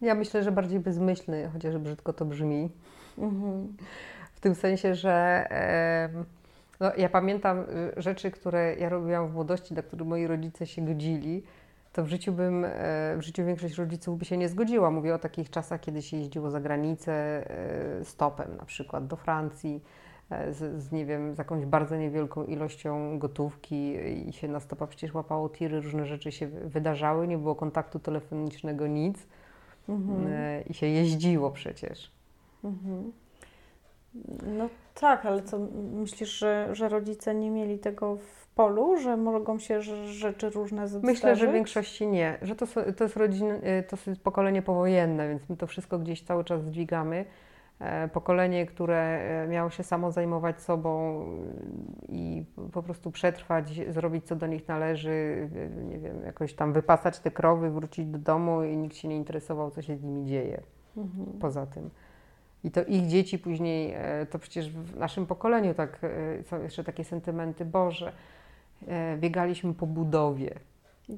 Ja 0.00 0.14
myślę, 0.14 0.42
że 0.42 0.52
bardziej 0.52 0.80
bezmyślny, 0.80 1.50
chociaż 1.52 1.78
brzydko 1.78 2.12
to 2.12 2.24
brzmi. 2.24 2.70
Mhm. 3.18 3.76
W 4.34 4.40
tym 4.40 4.54
sensie, 4.54 4.94
że 4.94 5.46
no, 6.82 6.92
ja 6.96 7.08
pamiętam 7.08 7.60
y, 7.60 7.64
rzeczy, 7.96 8.30
które 8.30 8.76
ja 8.76 8.88
robiłam 8.88 9.28
w 9.28 9.34
młodości, 9.34 9.74
na 9.74 9.82
które 9.82 10.04
moi 10.04 10.26
rodzice 10.26 10.66
się 10.66 10.84
godzili. 10.84 11.42
To 11.92 12.04
w 12.04 12.08
życiu 12.08 12.32
bym, 12.32 12.64
e, 12.64 12.68
w 13.16 13.22
życiu 13.22 13.44
większość 13.44 13.74
rodziców 13.74 14.18
by 14.18 14.24
się 14.24 14.36
nie 14.36 14.48
zgodziła. 14.48 14.90
Mówię 14.90 15.14
o 15.14 15.18
takich 15.18 15.50
czasach, 15.50 15.80
kiedy 15.80 16.02
się 16.02 16.16
jeździło 16.16 16.50
za 16.50 16.60
granicę 16.60 17.12
e, 17.12 18.04
stopem, 18.04 18.56
na 18.56 18.64
przykład 18.64 19.06
do 19.06 19.16
Francji 19.16 19.82
z, 20.50 20.82
z, 20.82 20.92
nie 20.92 21.06
wiem, 21.06 21.34
z 21.34 21.38
jakąś 21.38 21.64
bardzo 21.64 21.96
niewielką 21.96 22.44
ilością 22.44 23.18
gotówki 23.18 23.94
i 24.28 24.32
się 24.32 24.48
na 24.48 24.60
stopa 24.60 24.86
przecież 24.86 25.14
łapało 25.14 25.48
tiry, 25.48 25.80
różne 25.80 26.06
rzeczy 26.06 26.32
się 26.32 26.46
wydarzały, 26.46 27.28
nie 27.28 27.38
było 27.38 27.54
kontaktu 27.54 27.98
telefonicznego, 27.98 28.86
nic 28.86 29.26
mhm. 29.88 30.26
E, 30.32 30.62
i 30.62 30.74
się 30.74 30.86
jeździło 30.86 31.50
przecież. 31.50 32.12
Mhm. 32.64 33.12
No 34.58 34.68
tak, 34.94 35.26
ale 35.26 35.42
co 35.42 35.58
myślisz, 35.92 36.38
że, 36.38 36.68
że 36.72 36.88
rodzice 36.88 37.34
nie 37.34 37.50
mieli 37.50 37.78
tego 37.78 38.16
w 38.16 38.46
polu, 38.46 38.96
że 38.96 39.16
mogą 39.16 39.58
się 39.58 39.82
rzeczy 40.06 40.50
różne 40.50 40.88
zdarzyć? 40.88 41.06
Myślę, 41.06 41.36
że 41.36 41.48
w 41.48 41.52
większości 41.52 42.06
nie, 42.06 42.38
że 42.42 42.56
to, 42.56 42.66
to, 42.96 43.04
jest 43.04 43.16
rodzin, 43.16 43.50
e, 43.62 43.82
to 43.82 43.96
jest 44.06 44.22
pokolenie 44.22 44.62
powojenne, 44.62 45.28
więc 45.28 45.48
my 45.48 45.56
to 45.56 45.66
wszystko 45.66 45.98
gdzieś 45.98 46.22
cały 46.22 46.44
czas 46.44 46.64
dźwigamy. 46.64 47.24
E, 47.82 48.08
pokolenie, 48.08 48.66
które 48.66 49.20
e, 49.44 49.48
miało 49.48 49.70
się 49.70 49.82
samo 49.82 50.12
zajmować 50.12 50.60
sobą 50.60 51.24
i 52.08 52.44
po 52.72 52.82
prostu 52.82 53.10
przetrwać, 53.10 53.80
zrobić 53.88 54.26
co 54.26 54.36
do 54.36 54.46
nich 54.46 54.68
należy, 54.68 55.48
nie 55.88 55.98
wiem, 55.98 56.22
jakoś 56.24 56.54
tam 56.54 56.72
wypasać 56.72 57.18
te 57.18 57.30
krowy, 57.30 57.70
wrócić 57.70 58.06
do 58.06 58.18
domu 58.18 58.64
i 58.64 58.76
nikt 58.76 58.96
się 58.96 59.08
nie 59.08 59.16
interesował, 59.16 59.70
co 59.70 59.82
się 59.82 59.96
z 59.96 60.02
nimi 60.02 60.24
dzieje. 60.24 60.62
Mhm. 60.96 61.26
Poza 61.40 61.66
tym. 61.66 61.90
I 62.64 62.70
to 62.70 62.84
ich 62.84 63.06
dzieci 63.06 63.38
później, 63.38 63.92
e, 63.96 64.26
to 64.26 64.38
przecież 64.38 64.70
w 64.70 64.96
naszym 64.96 65.26
pokoleniu 65.26 65.74
tak, 65.74 65.98
są 66.42 66.62
jeszcze 66.62 66.84
takie 66.84 67.04
sentymenty, 67.04 67.64
Boże, 67.64 68.12
biegaliśmy 69.18 69.74
po 69.74 69.86
budowie, 69.86 70.54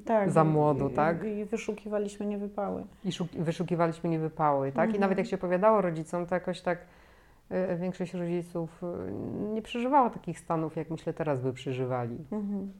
tak, 0.01 0.31
za 0.31 0.43
młodu, 0.43 0.89
tak? 0.89 1.23
I 1.23 1.45
wyszukiwaliśmy 1.45 2.25
niewypały. 2.25 2.83
I 3.05 3.11
wyszukiwaliśmy 3.39 4.09
niewypały, 4.09 4.71
tak? 4.71 4.85
Mhm. 4.85 4.95
I 4.95 4.99
nawet 4.99 5.17
jak 5.17 5.27
się 5.27 5.35
opowiadało 5.35 5.81
rodzicom, 5.81 6.25
to 6.25 6.35
jakoś 6.35 6.61
tak 6.61 6.79
y, 7.51 7.77
większość 7.77 8.13
rodziców 8.13 8.83
y, 8.83 9.13
nie 9.53 9.61
przeżywała 9.61 10.09
takich 10.09 10.39
stanów, 10.39 10.75
jak 10.75 10.89
myślę 10.89 11.13
teraz 11.13 11.39
by 11.39 11.53
przeżywali. 11.53 12.17
Mhm. 12.31 12.71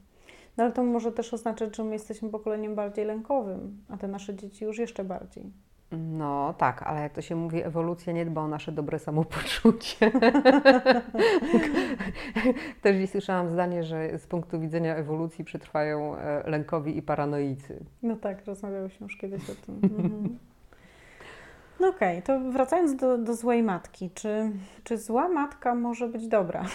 No 0.57 0.63
ale 0.63 0.73
to 0.73 0.83
może 0.83 1.11
też 1.11 1.33
oznaczać, 1.33 1.75
że 1.75 1.83
my 1.83 1.93
jesteśmy 1.93 2.29
pokoleniem 2.29 2.75
bardziej 2.75 3.05
lękowym, 3.05 3.77
a 3.89 3.97
te 3.97 4.07
nasze 4.07 4.35
dzieci 4.35 4.65
już 4.65 4.77
jeszcze 4.77 5.03
bardziej. 5.03 5.51
No 5.91 6.53
tak, 6.57 6.83
ale 6.83 7.01
jak 7.01 7.13
to 7.13 7.21
się 7.21 7.35
mówi, 7.35 7.63
ewolucja 7.63 8.13
nie 8.13 8.25
dba 8.25 8.41
o 8.41 8.47
nasze 8.47 8.71
dobre 8.71 8.99
samopoczucie. 8.99 10.11
Też 12.81 12.97
dziś 12.97 13.09
słyszałam 13.09 13.49
zdanie, 13.49 13.83
że 13.83 14.19
z 14.19 14.27
punktu 14.27 14.59
widzenia 14.59 14.95
ewolucji 14.95 15.45
przetrwają 15.45 16.15
e, 16.15 16.49
lękowi 16.49 16.97
i 16.97 17.01
paranoicy. 17.01 17.85
No 18.03 18.15
tak, 18.15 18.45
rozmawiałyśmy 18.45 19.03
już 19.03 19.17
kiedyś 19.17 19.49
o 19.49 19.55
tym. 19.55 19.79
Mhm. 19.83 20.39
No 21.79 21.87
okej, 21.87 22.19
okay, 22.19 22.21
to 22.21 22.51
wracając 22.51 22.95
do, 22.95 23.17
do 23.17 23.35
złej 23.35 23.63
matki, 23.63 24.09
czy, 24.13 24.51
czy 24.83 24.97
zła 24.97 25.29
matka 25.29 25.75
może 25.75 26.07
być 26.07 26.27
dobra? 26.27 26.65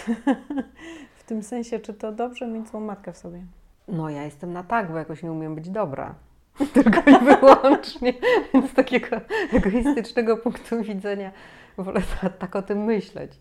w 1.19 1.25
tym 1.25 1.43
sensie, 1.43 1.79
czy 1.79 1.95
to 1.95 2.13
dobrze 2.13 2.47
mieć 2.47 2.69
złą 2.69 2.81
matkę 2.81 3.13
w 3.13 3.17
sobie? 3.17 3.43
No 3.89 4.11
ja 4.11 4.23
jestem 4.23 4.53
na 4.53 4.63
tak, 4.63 4.91
bo 4.91 4.99
jakoś 4.99 5.23
nie 5.23 5.33
umiem 5.33 5.55
być 5.55 5.71
dobra. 5.71 6.15
tylko 6.75 7.11
i 7.11 7.25
wyłącznie. 7.25 8.13
Więc 8.55 8.71
z 8.71 8.75
takiego 8.75 9.17
egoistycznego 9.53 10.37
punktu 10.37 10.83
widzenia 10.83 11.33
wolę 11.79 12.01
tak 12.39 12.57
o 12.57 12.63
tym 12.63 12.85
myśleć. 12.85 13.33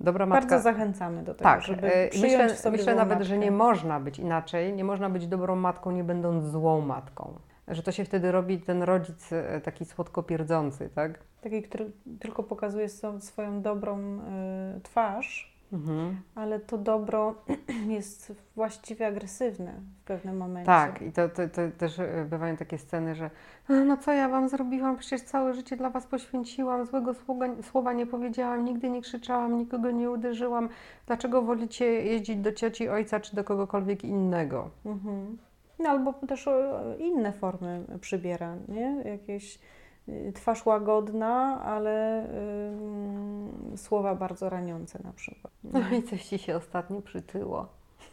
Dobra 0.00 0.26
matka. 0.26 0.46
Bardzo 0.46 0.62
zachęcamy 0.62 1.22
do 1.22 1.34
tego, 1.34 1.44
tak, 1.44 1.62
żeby 1.62 1.94
e, 1.94 2.08
przyjąć 2.08 2.42
myślę, 2.42 2.56
sobie 2.56 2.76
myślę 2.76 2.94
nawet, 2.94 3.18
matkę. 3.18 3.24
że 3.24 3.38
nie 3.38 3.50
można 3.50 4.00
być 4.00 4.18
inaczej, 4.18 4.72
nie 4.72 4.84
można 4.84 5.10
być 5.10 5.26
dobrą 5.26 5.56
matką, 5.56 5.90
nie 5.90 6.04
będąc 6.04 6.44
złą 6.44 6.80
matką. 6.80 7.38
Że 7.68 7.82
to 7.82 7.92
się 7.92 8.04
wtedy 8.04 8.32
robi 8.32 8.58
ten 8.58 8.82
rodzic 8.82 9.32
e, 9.32 9.60
taki 9.60 9.84
słodko 9.84 10.22
pierdzący, 10.22 10.90
tak? 10.94 11.18
Taki, 11.40 11.62
który 11.62 11.90
tylko 12.20 12.42
pokazuje 12.42 12.88
swoją 13.18 13.62
dobrą 13.62 13.98
y, 13.98 14.80
twarz, 14.82 15.51
Mhm. 15.72 16.16
Ale 16.34 16.60
to 16.60 16.78
dobro 16.78 17.34
jest 17.96 18.32
właściwie 18.56 19.06
agresywne 19.06 19.72
w 20.02 20.04
pewnym 20.04 20.36
momencie. 20.36 20.66
Tak, 20.66 21.02
i 21.02 21.12
to, 21.12 21.28
to, 21.28 21.48
to, 21.48 21.60
też 21.78 21.98
e, 21.98 22.26
bywają 22.30 22.56
takie 22.56 22.78
sceny, 22.78 23.14
że 23.14 23.30
no 23.68 23.96
co 23.96 24.12
ja 24.12 24.28
wam 24.28 24.48
zrobiłam, 24.48 24.96
przecież 24.96 25.20
całe 25.20 25.54
życie 25.54 25.76
dla 25.76 25.90
was 25.90 26.06
poświęciłam, 26.06 26.86
złego 26.86 27.14
słowa, 27.14 27.46
słowa 27.62 27.92
nie 27.92 28.06
powiedziałam, 28.06 28.64
nigdy 28.64 28.90
nie 28.90 29.02
krzyczałam, 29.02 29.58
nikogo 29.58 29.90
nie 29.90 30.10
uderzyłam. 30.10 30.68
Dlaczego 31.06 31.42
wolicie 31.42 31.84
jeździć 31.84 32.36
do 32.36 32.52
cioci, 32.52 32.88
ojca 32.88 33.20
czy 33.20 33.36
do 33.36 33.44
kogokolwiek 33.44 34.04
innego? 34.04 34.70
Mhm. 34.86 35.38
No 35.78 35.88
albo 35.88 36.12
też 36.12 36.46
e, 36.46 36.96
inne 36.98 37.32
formy 37.32 37.84
przybiera, 38.00 38.56
nie? 38.68 39.02
Jakieś 39.04 39.58
twarz 40.34 40.66
łagodna, 40.66 41.62
ale 41.62 42.26
y, 43.72 43.76
słowa 43.76 44.14
bardzo 44.14 44.50
raniące 44.50 44.98
na 45.04 45.12
przykład. 45.12 45.52
No 45.64 45.80
i 45.98 46.02
coś 46.02 46.24
Ci 46.24 46.38
się 46.38 46.56
ostatnio 46.56 47.02
przytyło. 47.02 47.68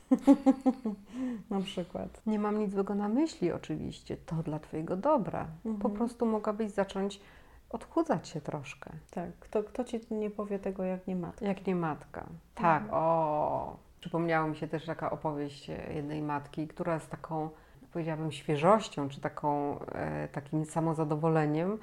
na 1.50 1.62
przykład. 1.62 2.22
Nie 2.26 2.40
mam 2.40 2.60
nic 2.60 2.74
złego 2.74 2.96
na 2.96 3.08
myśli 3.08 3.52
oczywiście, 3.52 4.18
to 4.18 4.36
dla 4.36 4.60
Twojego 4.60 4.98
dobra. 4.98 5.48
Mhm. 5.66 5.78
Po 5.78 5.90
prostu 5.90 6.26
mogłabyś 6.26 6.72
zacząć 6.72 7.22
odchudzać 7.70 8.28
się 8.28 8.42
troszkę. 8.42 8.92
Tak, 9.12 9.30
kto, 9.40 9.64
kto 9.64 9.84
Ci 9.84 10.00
nie 10.12 10.30
powie 10.30 10.60
tego 10.60 10.84
jak 10.84 11.08
nie 11.08 11.16
matka? 11.16 11.46
Jak 11.46 11.68
nie 11.68 11.76
matka, 11.76 12.26
tak, 12.56 12.84
mhm. 12.84 13.04
o. 13.04 13.78
Przypomniała 14.00 14.48
mi 14.48 14.56
się 14.56 14.68
też 14.68 14.86
taka 14.86 15.12
opowieść 15.12 15.72
jednej 15.96 16.22
matki, 16.22 16.68
która 16.68 17.00
z 17.00 17.08
taką 17.08 17.50
powiedziałabym, 17.94 18.32
świeżością, 18.32 19.10
czy 19.10 19.22
taką, 19.22 19.80
e, 19.80 20.28
takim 20.28 20.66
samozadowoleniem. 20.66 21.78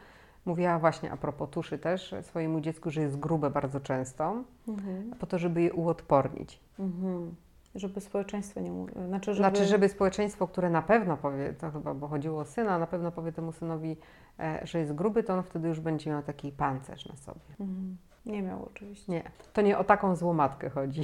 Mówiła 0.45 0.79
właśnie 0.79 1.12
a 1.12 1.16
propos 1.16 1.51
tuszy 1.51 1.79
też 1.79 2.14
swojemu 2.23 2.61
dziecku, 2.61 2.90
że 2.90 3.01
jest 3.01 3.19
grube 3.19 3.51
bardzo 3.51 3.81
często, 3.81 4.45
mhm. 4.69 5.11
po 5.19 5.27
to, 5.27 5.38
żeby 5.38 5.62
je 5.62 5.73
uodpornić. 5.73 6.61
Mhm. 6.79 7.35
Żeby 7.75 8.01
społeczeństwo 8.01 8.61
nie 8.61 8.71
mówiło. 8.71 9.07
Znaczy 9.07 9.35
żeby... 9.35 9.37
znaczy, 9.37 9.66
żeby 9.66 9.88
społeczeństwo, 9.88 10.49
które 10.49 10.71
na 10.71 10.83
pewno 10.83 11.16
powie, 11.16 11.53
to 11.53 11.71
chyba, 11.71 11.95
bo 11.95 12.09
chodziło 12.09 12.40
o 12.40 12.45
syna, 12.45 12.79
na 12.79 12.87
pewno 12.87 13.12
powie 13.12 13.33
temu 13.33 13.53
synowi, 13.53 13.97
e, 14.40 14.61
że 14.66 14.79
jest 14.79 14.95
gruby, 14.95 15.23
to 15.23 15.35
on 15.35 15.42
wtedy 15.42 15.69
już 15.69 15.81
będzie 15.81 16.11
miał 16.11 16.23
taki 16.23 16.53
pancerz 16.53 17.07
na 17.07 17.16
sobie. 17.16 17.40
Mhm. 17.61 17.97
Nie 18.27 18.43
miał 18.43 18.65
oczywiście. 18.65 19.12
Nie, 19.12 19.23
to 19.53 19.62
nie 19.62 19.79
o 19.79 19.85
taką 19.85 20.17
złą 20.17 20.33
matkę 20.33 20.71
chodzi. 20.71 21.03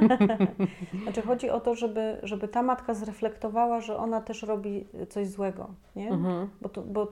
znaczy 1.02 1.22
chodzi 1.22 1.50
o 1.50 1.60
to, 1.60 1.74
żeby, 1.74 2.18
żeby 2.22 2.48
ta 2.48 2.62
matka 2.62 2.94
zreflektowała, 2.94 3.80
że 3.80 3.96
ona 3.96 4.20
też 4.20 4.42
robi 4.42 4.86
coś 5.08 5.28
złego, 5.28 5.68
nie? 5.96 6.10
Mhm. 6.10 6.48
Bo, 6.60 6.68
to, 6.68 6.82
bo 6.82 7.10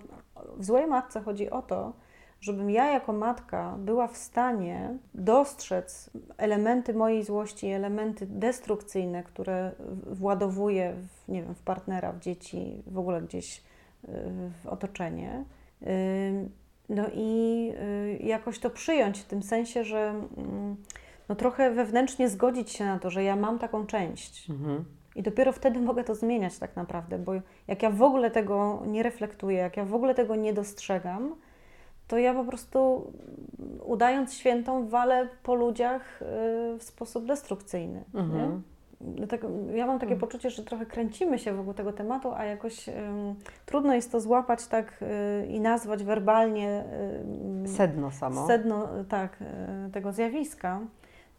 w 0.56 0.64
złej 0.64 0.86
matce 0.86 1.20
chodzi 1.20 1.50
o 1.50 1.62
to, 1.62 1.92
żebym 2.40 2.70
ja 2.70 2.92
jako 2.92 3.12
matka 3.12 3.74
była 3.78 4.08
w 4.08 4.16
stanie 4.16 4.98
dostrzec 5.14 6.10
elementy 6.36 6.94
mojej 6.94 7.24
złości, 7.24 7.66
elementy 7.66 8.26
destrukcyjne, 8.26 9.22
które 9.22 9.72
władowuję 10.06 10.94
w, 10.94 11.28
nie 11.28 11.42
wiem, 11.42 11.54
w 11.54 11.62
partnera, 11.62 12.12
w 12.12 12.20
dzieci, 12.20 12.82
w 12.86 12.98
ogóle 12.98 13.22
gdzieś 13.22 13.58
y, 13.58 13.62
w 14.62 14.66
otoczenie 14.66 15.44
no 16.92 17.04
i 17.14 17.72
y, 18.20 18.22
jakoś 18.22 18.58
to 18.58 18.70
przyjąć 18.70 19.20
w 19.20 19.24
tym 19.24 19.42
sensie, 19.42 19.84
że 19.84 20.14
mm, 20.36 20.76
no 21.28 21.34
trochę 21.34 21.70
wewnętrznie 21.70 22.28
zgodzić 22.28 22.70
się 22.70 22.84
na 22.84 22.98
to, 22.98 23.10
że 23.10 23.24
ja 23.24 23.36
mam 23.36 23.58
taką 23.58 23.86
część. 23.86 24.50
Mhm. 24.50 24.84
I 25.16 25.22
dopiero 25.22 25.52
wtedy 25.52 25.80
mogę 25.80 26.04
to 26.04 26.14
zmieniać 26.14 26.58
tak 26.58 26.76
naprawdę, 26.76 27.18
bo 27.18 27.32
jak 27.68 27.82
ja 27.82 27.90
w 27.90 28.02
ogóle 28.02 28.30
tego 28.30 28.82
nie 28.86 29.02
reflektuję, 29.02 29.58
jak 29.58 29.76
ja 29.76 29.84
w 29.84 29.94
ogóle 29.94 30.14
tego 30.14 30.36
nie 30.36 30.52
dostrzegam, 30.52 31.34
to 32.08 32.18
ja 32.18 32.34
po 32.34 32.44
prostu 32.44 33.12
udając 33.84 34.34
świętą 34.34 34.88
walę 34.88 35.28
po 35.42 35.54
ludziach 35.54 36.22
y, 36.22 36.24
w 36.78 36.82
sposób 36.82 37.26
destrukcyjny. 37.26 38.04
Mhm. 38.14 38.62
Tak, 39.28 39.40
ja 39.74 39.86
mam 39.86 39.98
takie 39.98 40.12
Mhm. 40.12 40.20
poczucie, 40.20 40.50
że 40.50 40.62
trochę 40.64 40.86
kręcimy 40.86 41.38
się 41.38 41.52
wokół 41.52 41.74
tego 41.74 41.92
tematu, 41.92 42.32
a 42.34 42.44
jakoś 42.44 42.88
ym, 42.88 42.94
trudno 43.66 43.94
jest 43.94 44.12
to 44.12 44.20
złapać 44.20 44.66
tak 44.66 45.02
y, 45.42 45.46
i 45.46 45.60
nazwać 45.60 46.04
werbalnie 46.04 46.84
y, 47.64 47.68
Sedno 47.68 48.10
samo. 48.10 48.46
sedno 48.46 49.00
y, 49.00 49.04
tak, 49.04 49.38
y, 49.88 49.90
tego 49.92 50.12
zjawiska, 50.12 50.80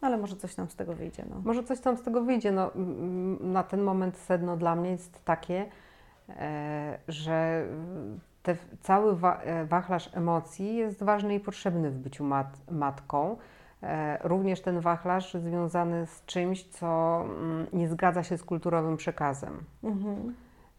no, 0.02 0.08
ale 0.08 0.16
może 0.18 0.36
coś 0.36 0.56
nam 0.56 0.70
z 0.70 0.76
tego 0.76 0.92
wyjdzie. 0.94 1.24
No. 1.30 1.36
Może 1.44 1.64
coś 1.64 1.80
tam 1.80 1.96
z 1.96 2.02
tego 2.02 2.22
wyjdzie. 2.24 2.52
No, 2.52 2.72
mm, 2.74 3.52
na 3.52 3.62
ten 3.62 3.82
moment 3.82 4.16
sedno 4.16 4.56
dla 4.56 4.76
mnie 4.76 4.90
jest 4.90 5.24
takie, 5.24 5.66
e, 6.28 6.98
że 7.08 7.66
te, 8.42 8.56
cały 8.82 9.16
wa, 9.16 9.40
e, 9.42 9.64
wachlarz 9.64 10.10
emocji 10.14 10.76
jest 10.76 11.02
ważny 11.02 11.34
i 11.34 11.40
potrzebny 11.40 11.90
w 11.90 11.98
byciu 11.98 12.24
mat, 12.24 12.56
matką. 12.70 13.36
E, 13.84 14.18
również 14.22 14.60
ten 14.60 14.80
wachlarz 14.80 15.34
związany 15.34 16.06
z 16.06 16.24
czymś, 16.24 16.64
co 16.64 17.20
mm, 17.24 17.66
nie 17.72 17.88
zgadza 17.88 18.22
się 18.22 18.38
z 18.38 18.44
kulturowym 18.44 18.96
przekazem. 18.96 19.64
Mhm. 19.82 20.34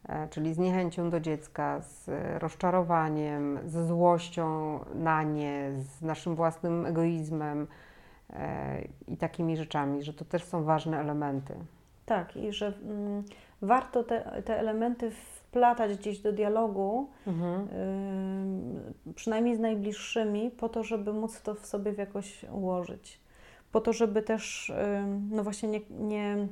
E, 0.10 0.28
czyli 0.28 0.54
z 0.54 0.58
niechęcią 0.58 1.10
do 1.10 1.20
dziecka, 1.20 1.82
z 1.82 2.10
rozczarowaniem, 2.42 3.60
ze 3.66 3.86
złością 3.86 4.80
na 4.96 5.24
nie, 5.24 5.72
z 5.78 6.02
naszym 6.02 6.36
własnym 6.36 6.86
egoizmem 6.86 7.68
e, 8.34 8.82
i 9.08 9.18
takimi 9.18 9.58
rzeczami, 9.58 10.04
że 10.04 10.14
to 10.14 10.26
też 10.26 10.44
są 10.44 10.64
ważne 10.64 11.00
elementy. 11.00 11.54
Tak, 12.06 12.38
i 12.38 12.52
że 12.52 12.74
mm, 12.84 13.24
warto 13.62 14.04
te, 14.04 14.42
te 14.46 14.60
elementy 14.60 15.12
wplatać 15.56 15.98
gdzieś 15.98 16.20
do 16.20 16.32
dialogu, 16.32 17.08
Mhm. 17.28 17.54
Ym, 17.62 18.94
przynajmniej 19.16 19.56
z 19.56 19.60
najbliższymi, 19.60 20.52
po 20.52 20.70
to, 20.70 20.84
żeby 20.84 21.14
móc 21.14 21.42
to 21.42 21.56
w 21.56 21.66
sobie 21.66 21.92
w 21.92 21.98
jakoś 21.98 22.46
ułożyć. 22.52 23.20
Po 23.72 23.82
to, 23.82 23.94
żeby 23.94 24.22
też, 24.22 24.70
ym, 24.70 25.30
no 25.32 25.44
właśnie, 25.44 25.70
nie, 25.70 25.82
nie 25.90 26.48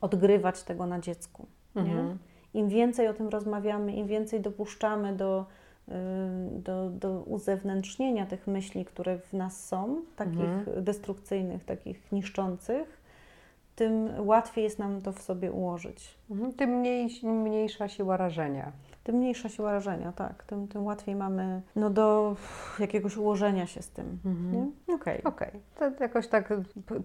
odgrywać 0.00 0.62
tego 0.62 0.86
na 0.86 1.00
dziecku. 1.00 1.46
Mhm. 1.76 2.18
Im 2.54 2.68
więcej 2.68 3.08
o 3.08 3.14
tym 3.14 3.28
rozmawiamy, 3.28 3.92
im 3.92 4.06
więcej 4.06 4.40
dopuszczamy 4.40 5.16
do, 5.16 5.46
ym, 5.88 6.62
do, 6.62 6.90
do 6.90 7.20
uzewnętrznienia 7.20 8.26
tych 8.26 8.46
myśli, 8.46 8.84
które 8.84 9.18
w 9.18 9.32
nas 9.32 9.66
są, 9.66 10.02
takich 10.16 10.40
Mhm. 10.40 10.84
destrukcyjnych, 10.84 11.64
takich 11.64 12.12
niszczących, 12.12 13.03
tym 13.76 14.08
łatwiej 14.18 14.64
jest 14.64 14.78
nam 14.78 15.02
to 15.02 15.12
w 15.12 15.22
sobie 15.22 15.52
ułożyć. 15.52 16.18
Mhm. 16.30 16.52
Tym 16.52 16.70
mniej, 16.70 17.08
mniejsza 17.22 17.88
siła 17.88 18.16
rażenia. 18.16 18.72
Tym 19.04 19.16
mniejsza 19.16 19.48
siła 19.48 19.72
rażenia, 19.72 20.12
tak. 20.12 20.44
Tym, 20.44 20.68
tym 20.68 20.84
łatwiej 20.84 21.16
mamy 21.16 21.62
no, 21.76 21.90
do 21.90 22.36
jakiegoś 22.78 23.16
ułożenia 23.16 23.66
się 23.66 23.82
z 23.82 23.90
tym. 23.90 24.18
Mhm. 24.24 24.72
Okej. 25.00 25.24
Okej, 25.24 25.50
to 25.78 25.90
jakoś 26.00 26.28
tak 26.28 26.52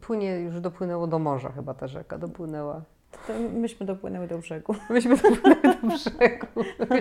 płynie, 0.02 0.40
już 0.40 0.62
dopłynęło 0.62 1.08
do 1.08 1.20
morza 1.20 1.52
chyba 1.52 1.74
ta 1.74 1.88
rzeka, 1.88 2.18
dopłynęła. 2.18 2.82
To 3.12 3.34
myśmy 3.54 3.86
dopłynęły 3.86 4.28
do 4.28 4.38
brzegu. 4.38 4.76
Myśmy 4.90 5.18
dopłynęły 5.18 5.62
do 5.82 5.88
brzegu. 5.88 6.48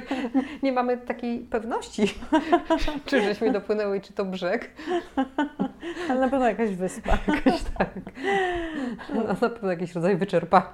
Nie 0.62 0.72
mamy 0.72 0.98
takiej 0.98 1.40
pewności, 1.40 2.14
czy 3.06 3.22
żeśmy 3.22 3.52
dopłynęły 3.52 3.96
i 3.96 4.00
czy 4.00 4.12
to 4.12 4.24
brzeg. 4.24 4.70
Ale 6.10 6.20
na 6.20 6.28
pewno 6.28 6.48
jakaś 6.48 6.70
wyspa. 6.70 7.18
Tak. 7.78 7.90
No, 9.14 9.24
na 9.24 9.34
pewno 9.34 9.70
jakiś 9.70 9.94
rodzaj 9.94 10.16
wyczerpania 10.16 10.72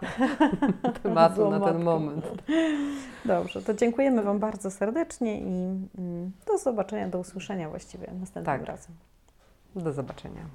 tematu 1.03 1.51
na 1.51 1.61
ten 1.61 1.83
moment. 1.83 2.25
Dobrze, 3.25 3.63
to 3.63 3.75
dziękujemy 3.75 4.23
Wam 4.23 4.39
bardzo 4.39 4.71
serdecznie 4.71 5.41
i 5.41 5.79
mm, 5.99 6.33
do 6.47 6.59
zobaczenia, 6.59 7.09
do 7.09 7.19
usłyszenia 7.19 7.69
właściwie 7.69 8.07
następnym 8.21 8.59
Tak. 8.59 8.65
razem. 8.67 8.95
Do 9.77 9.93
zobaczenia. 9.93 10.47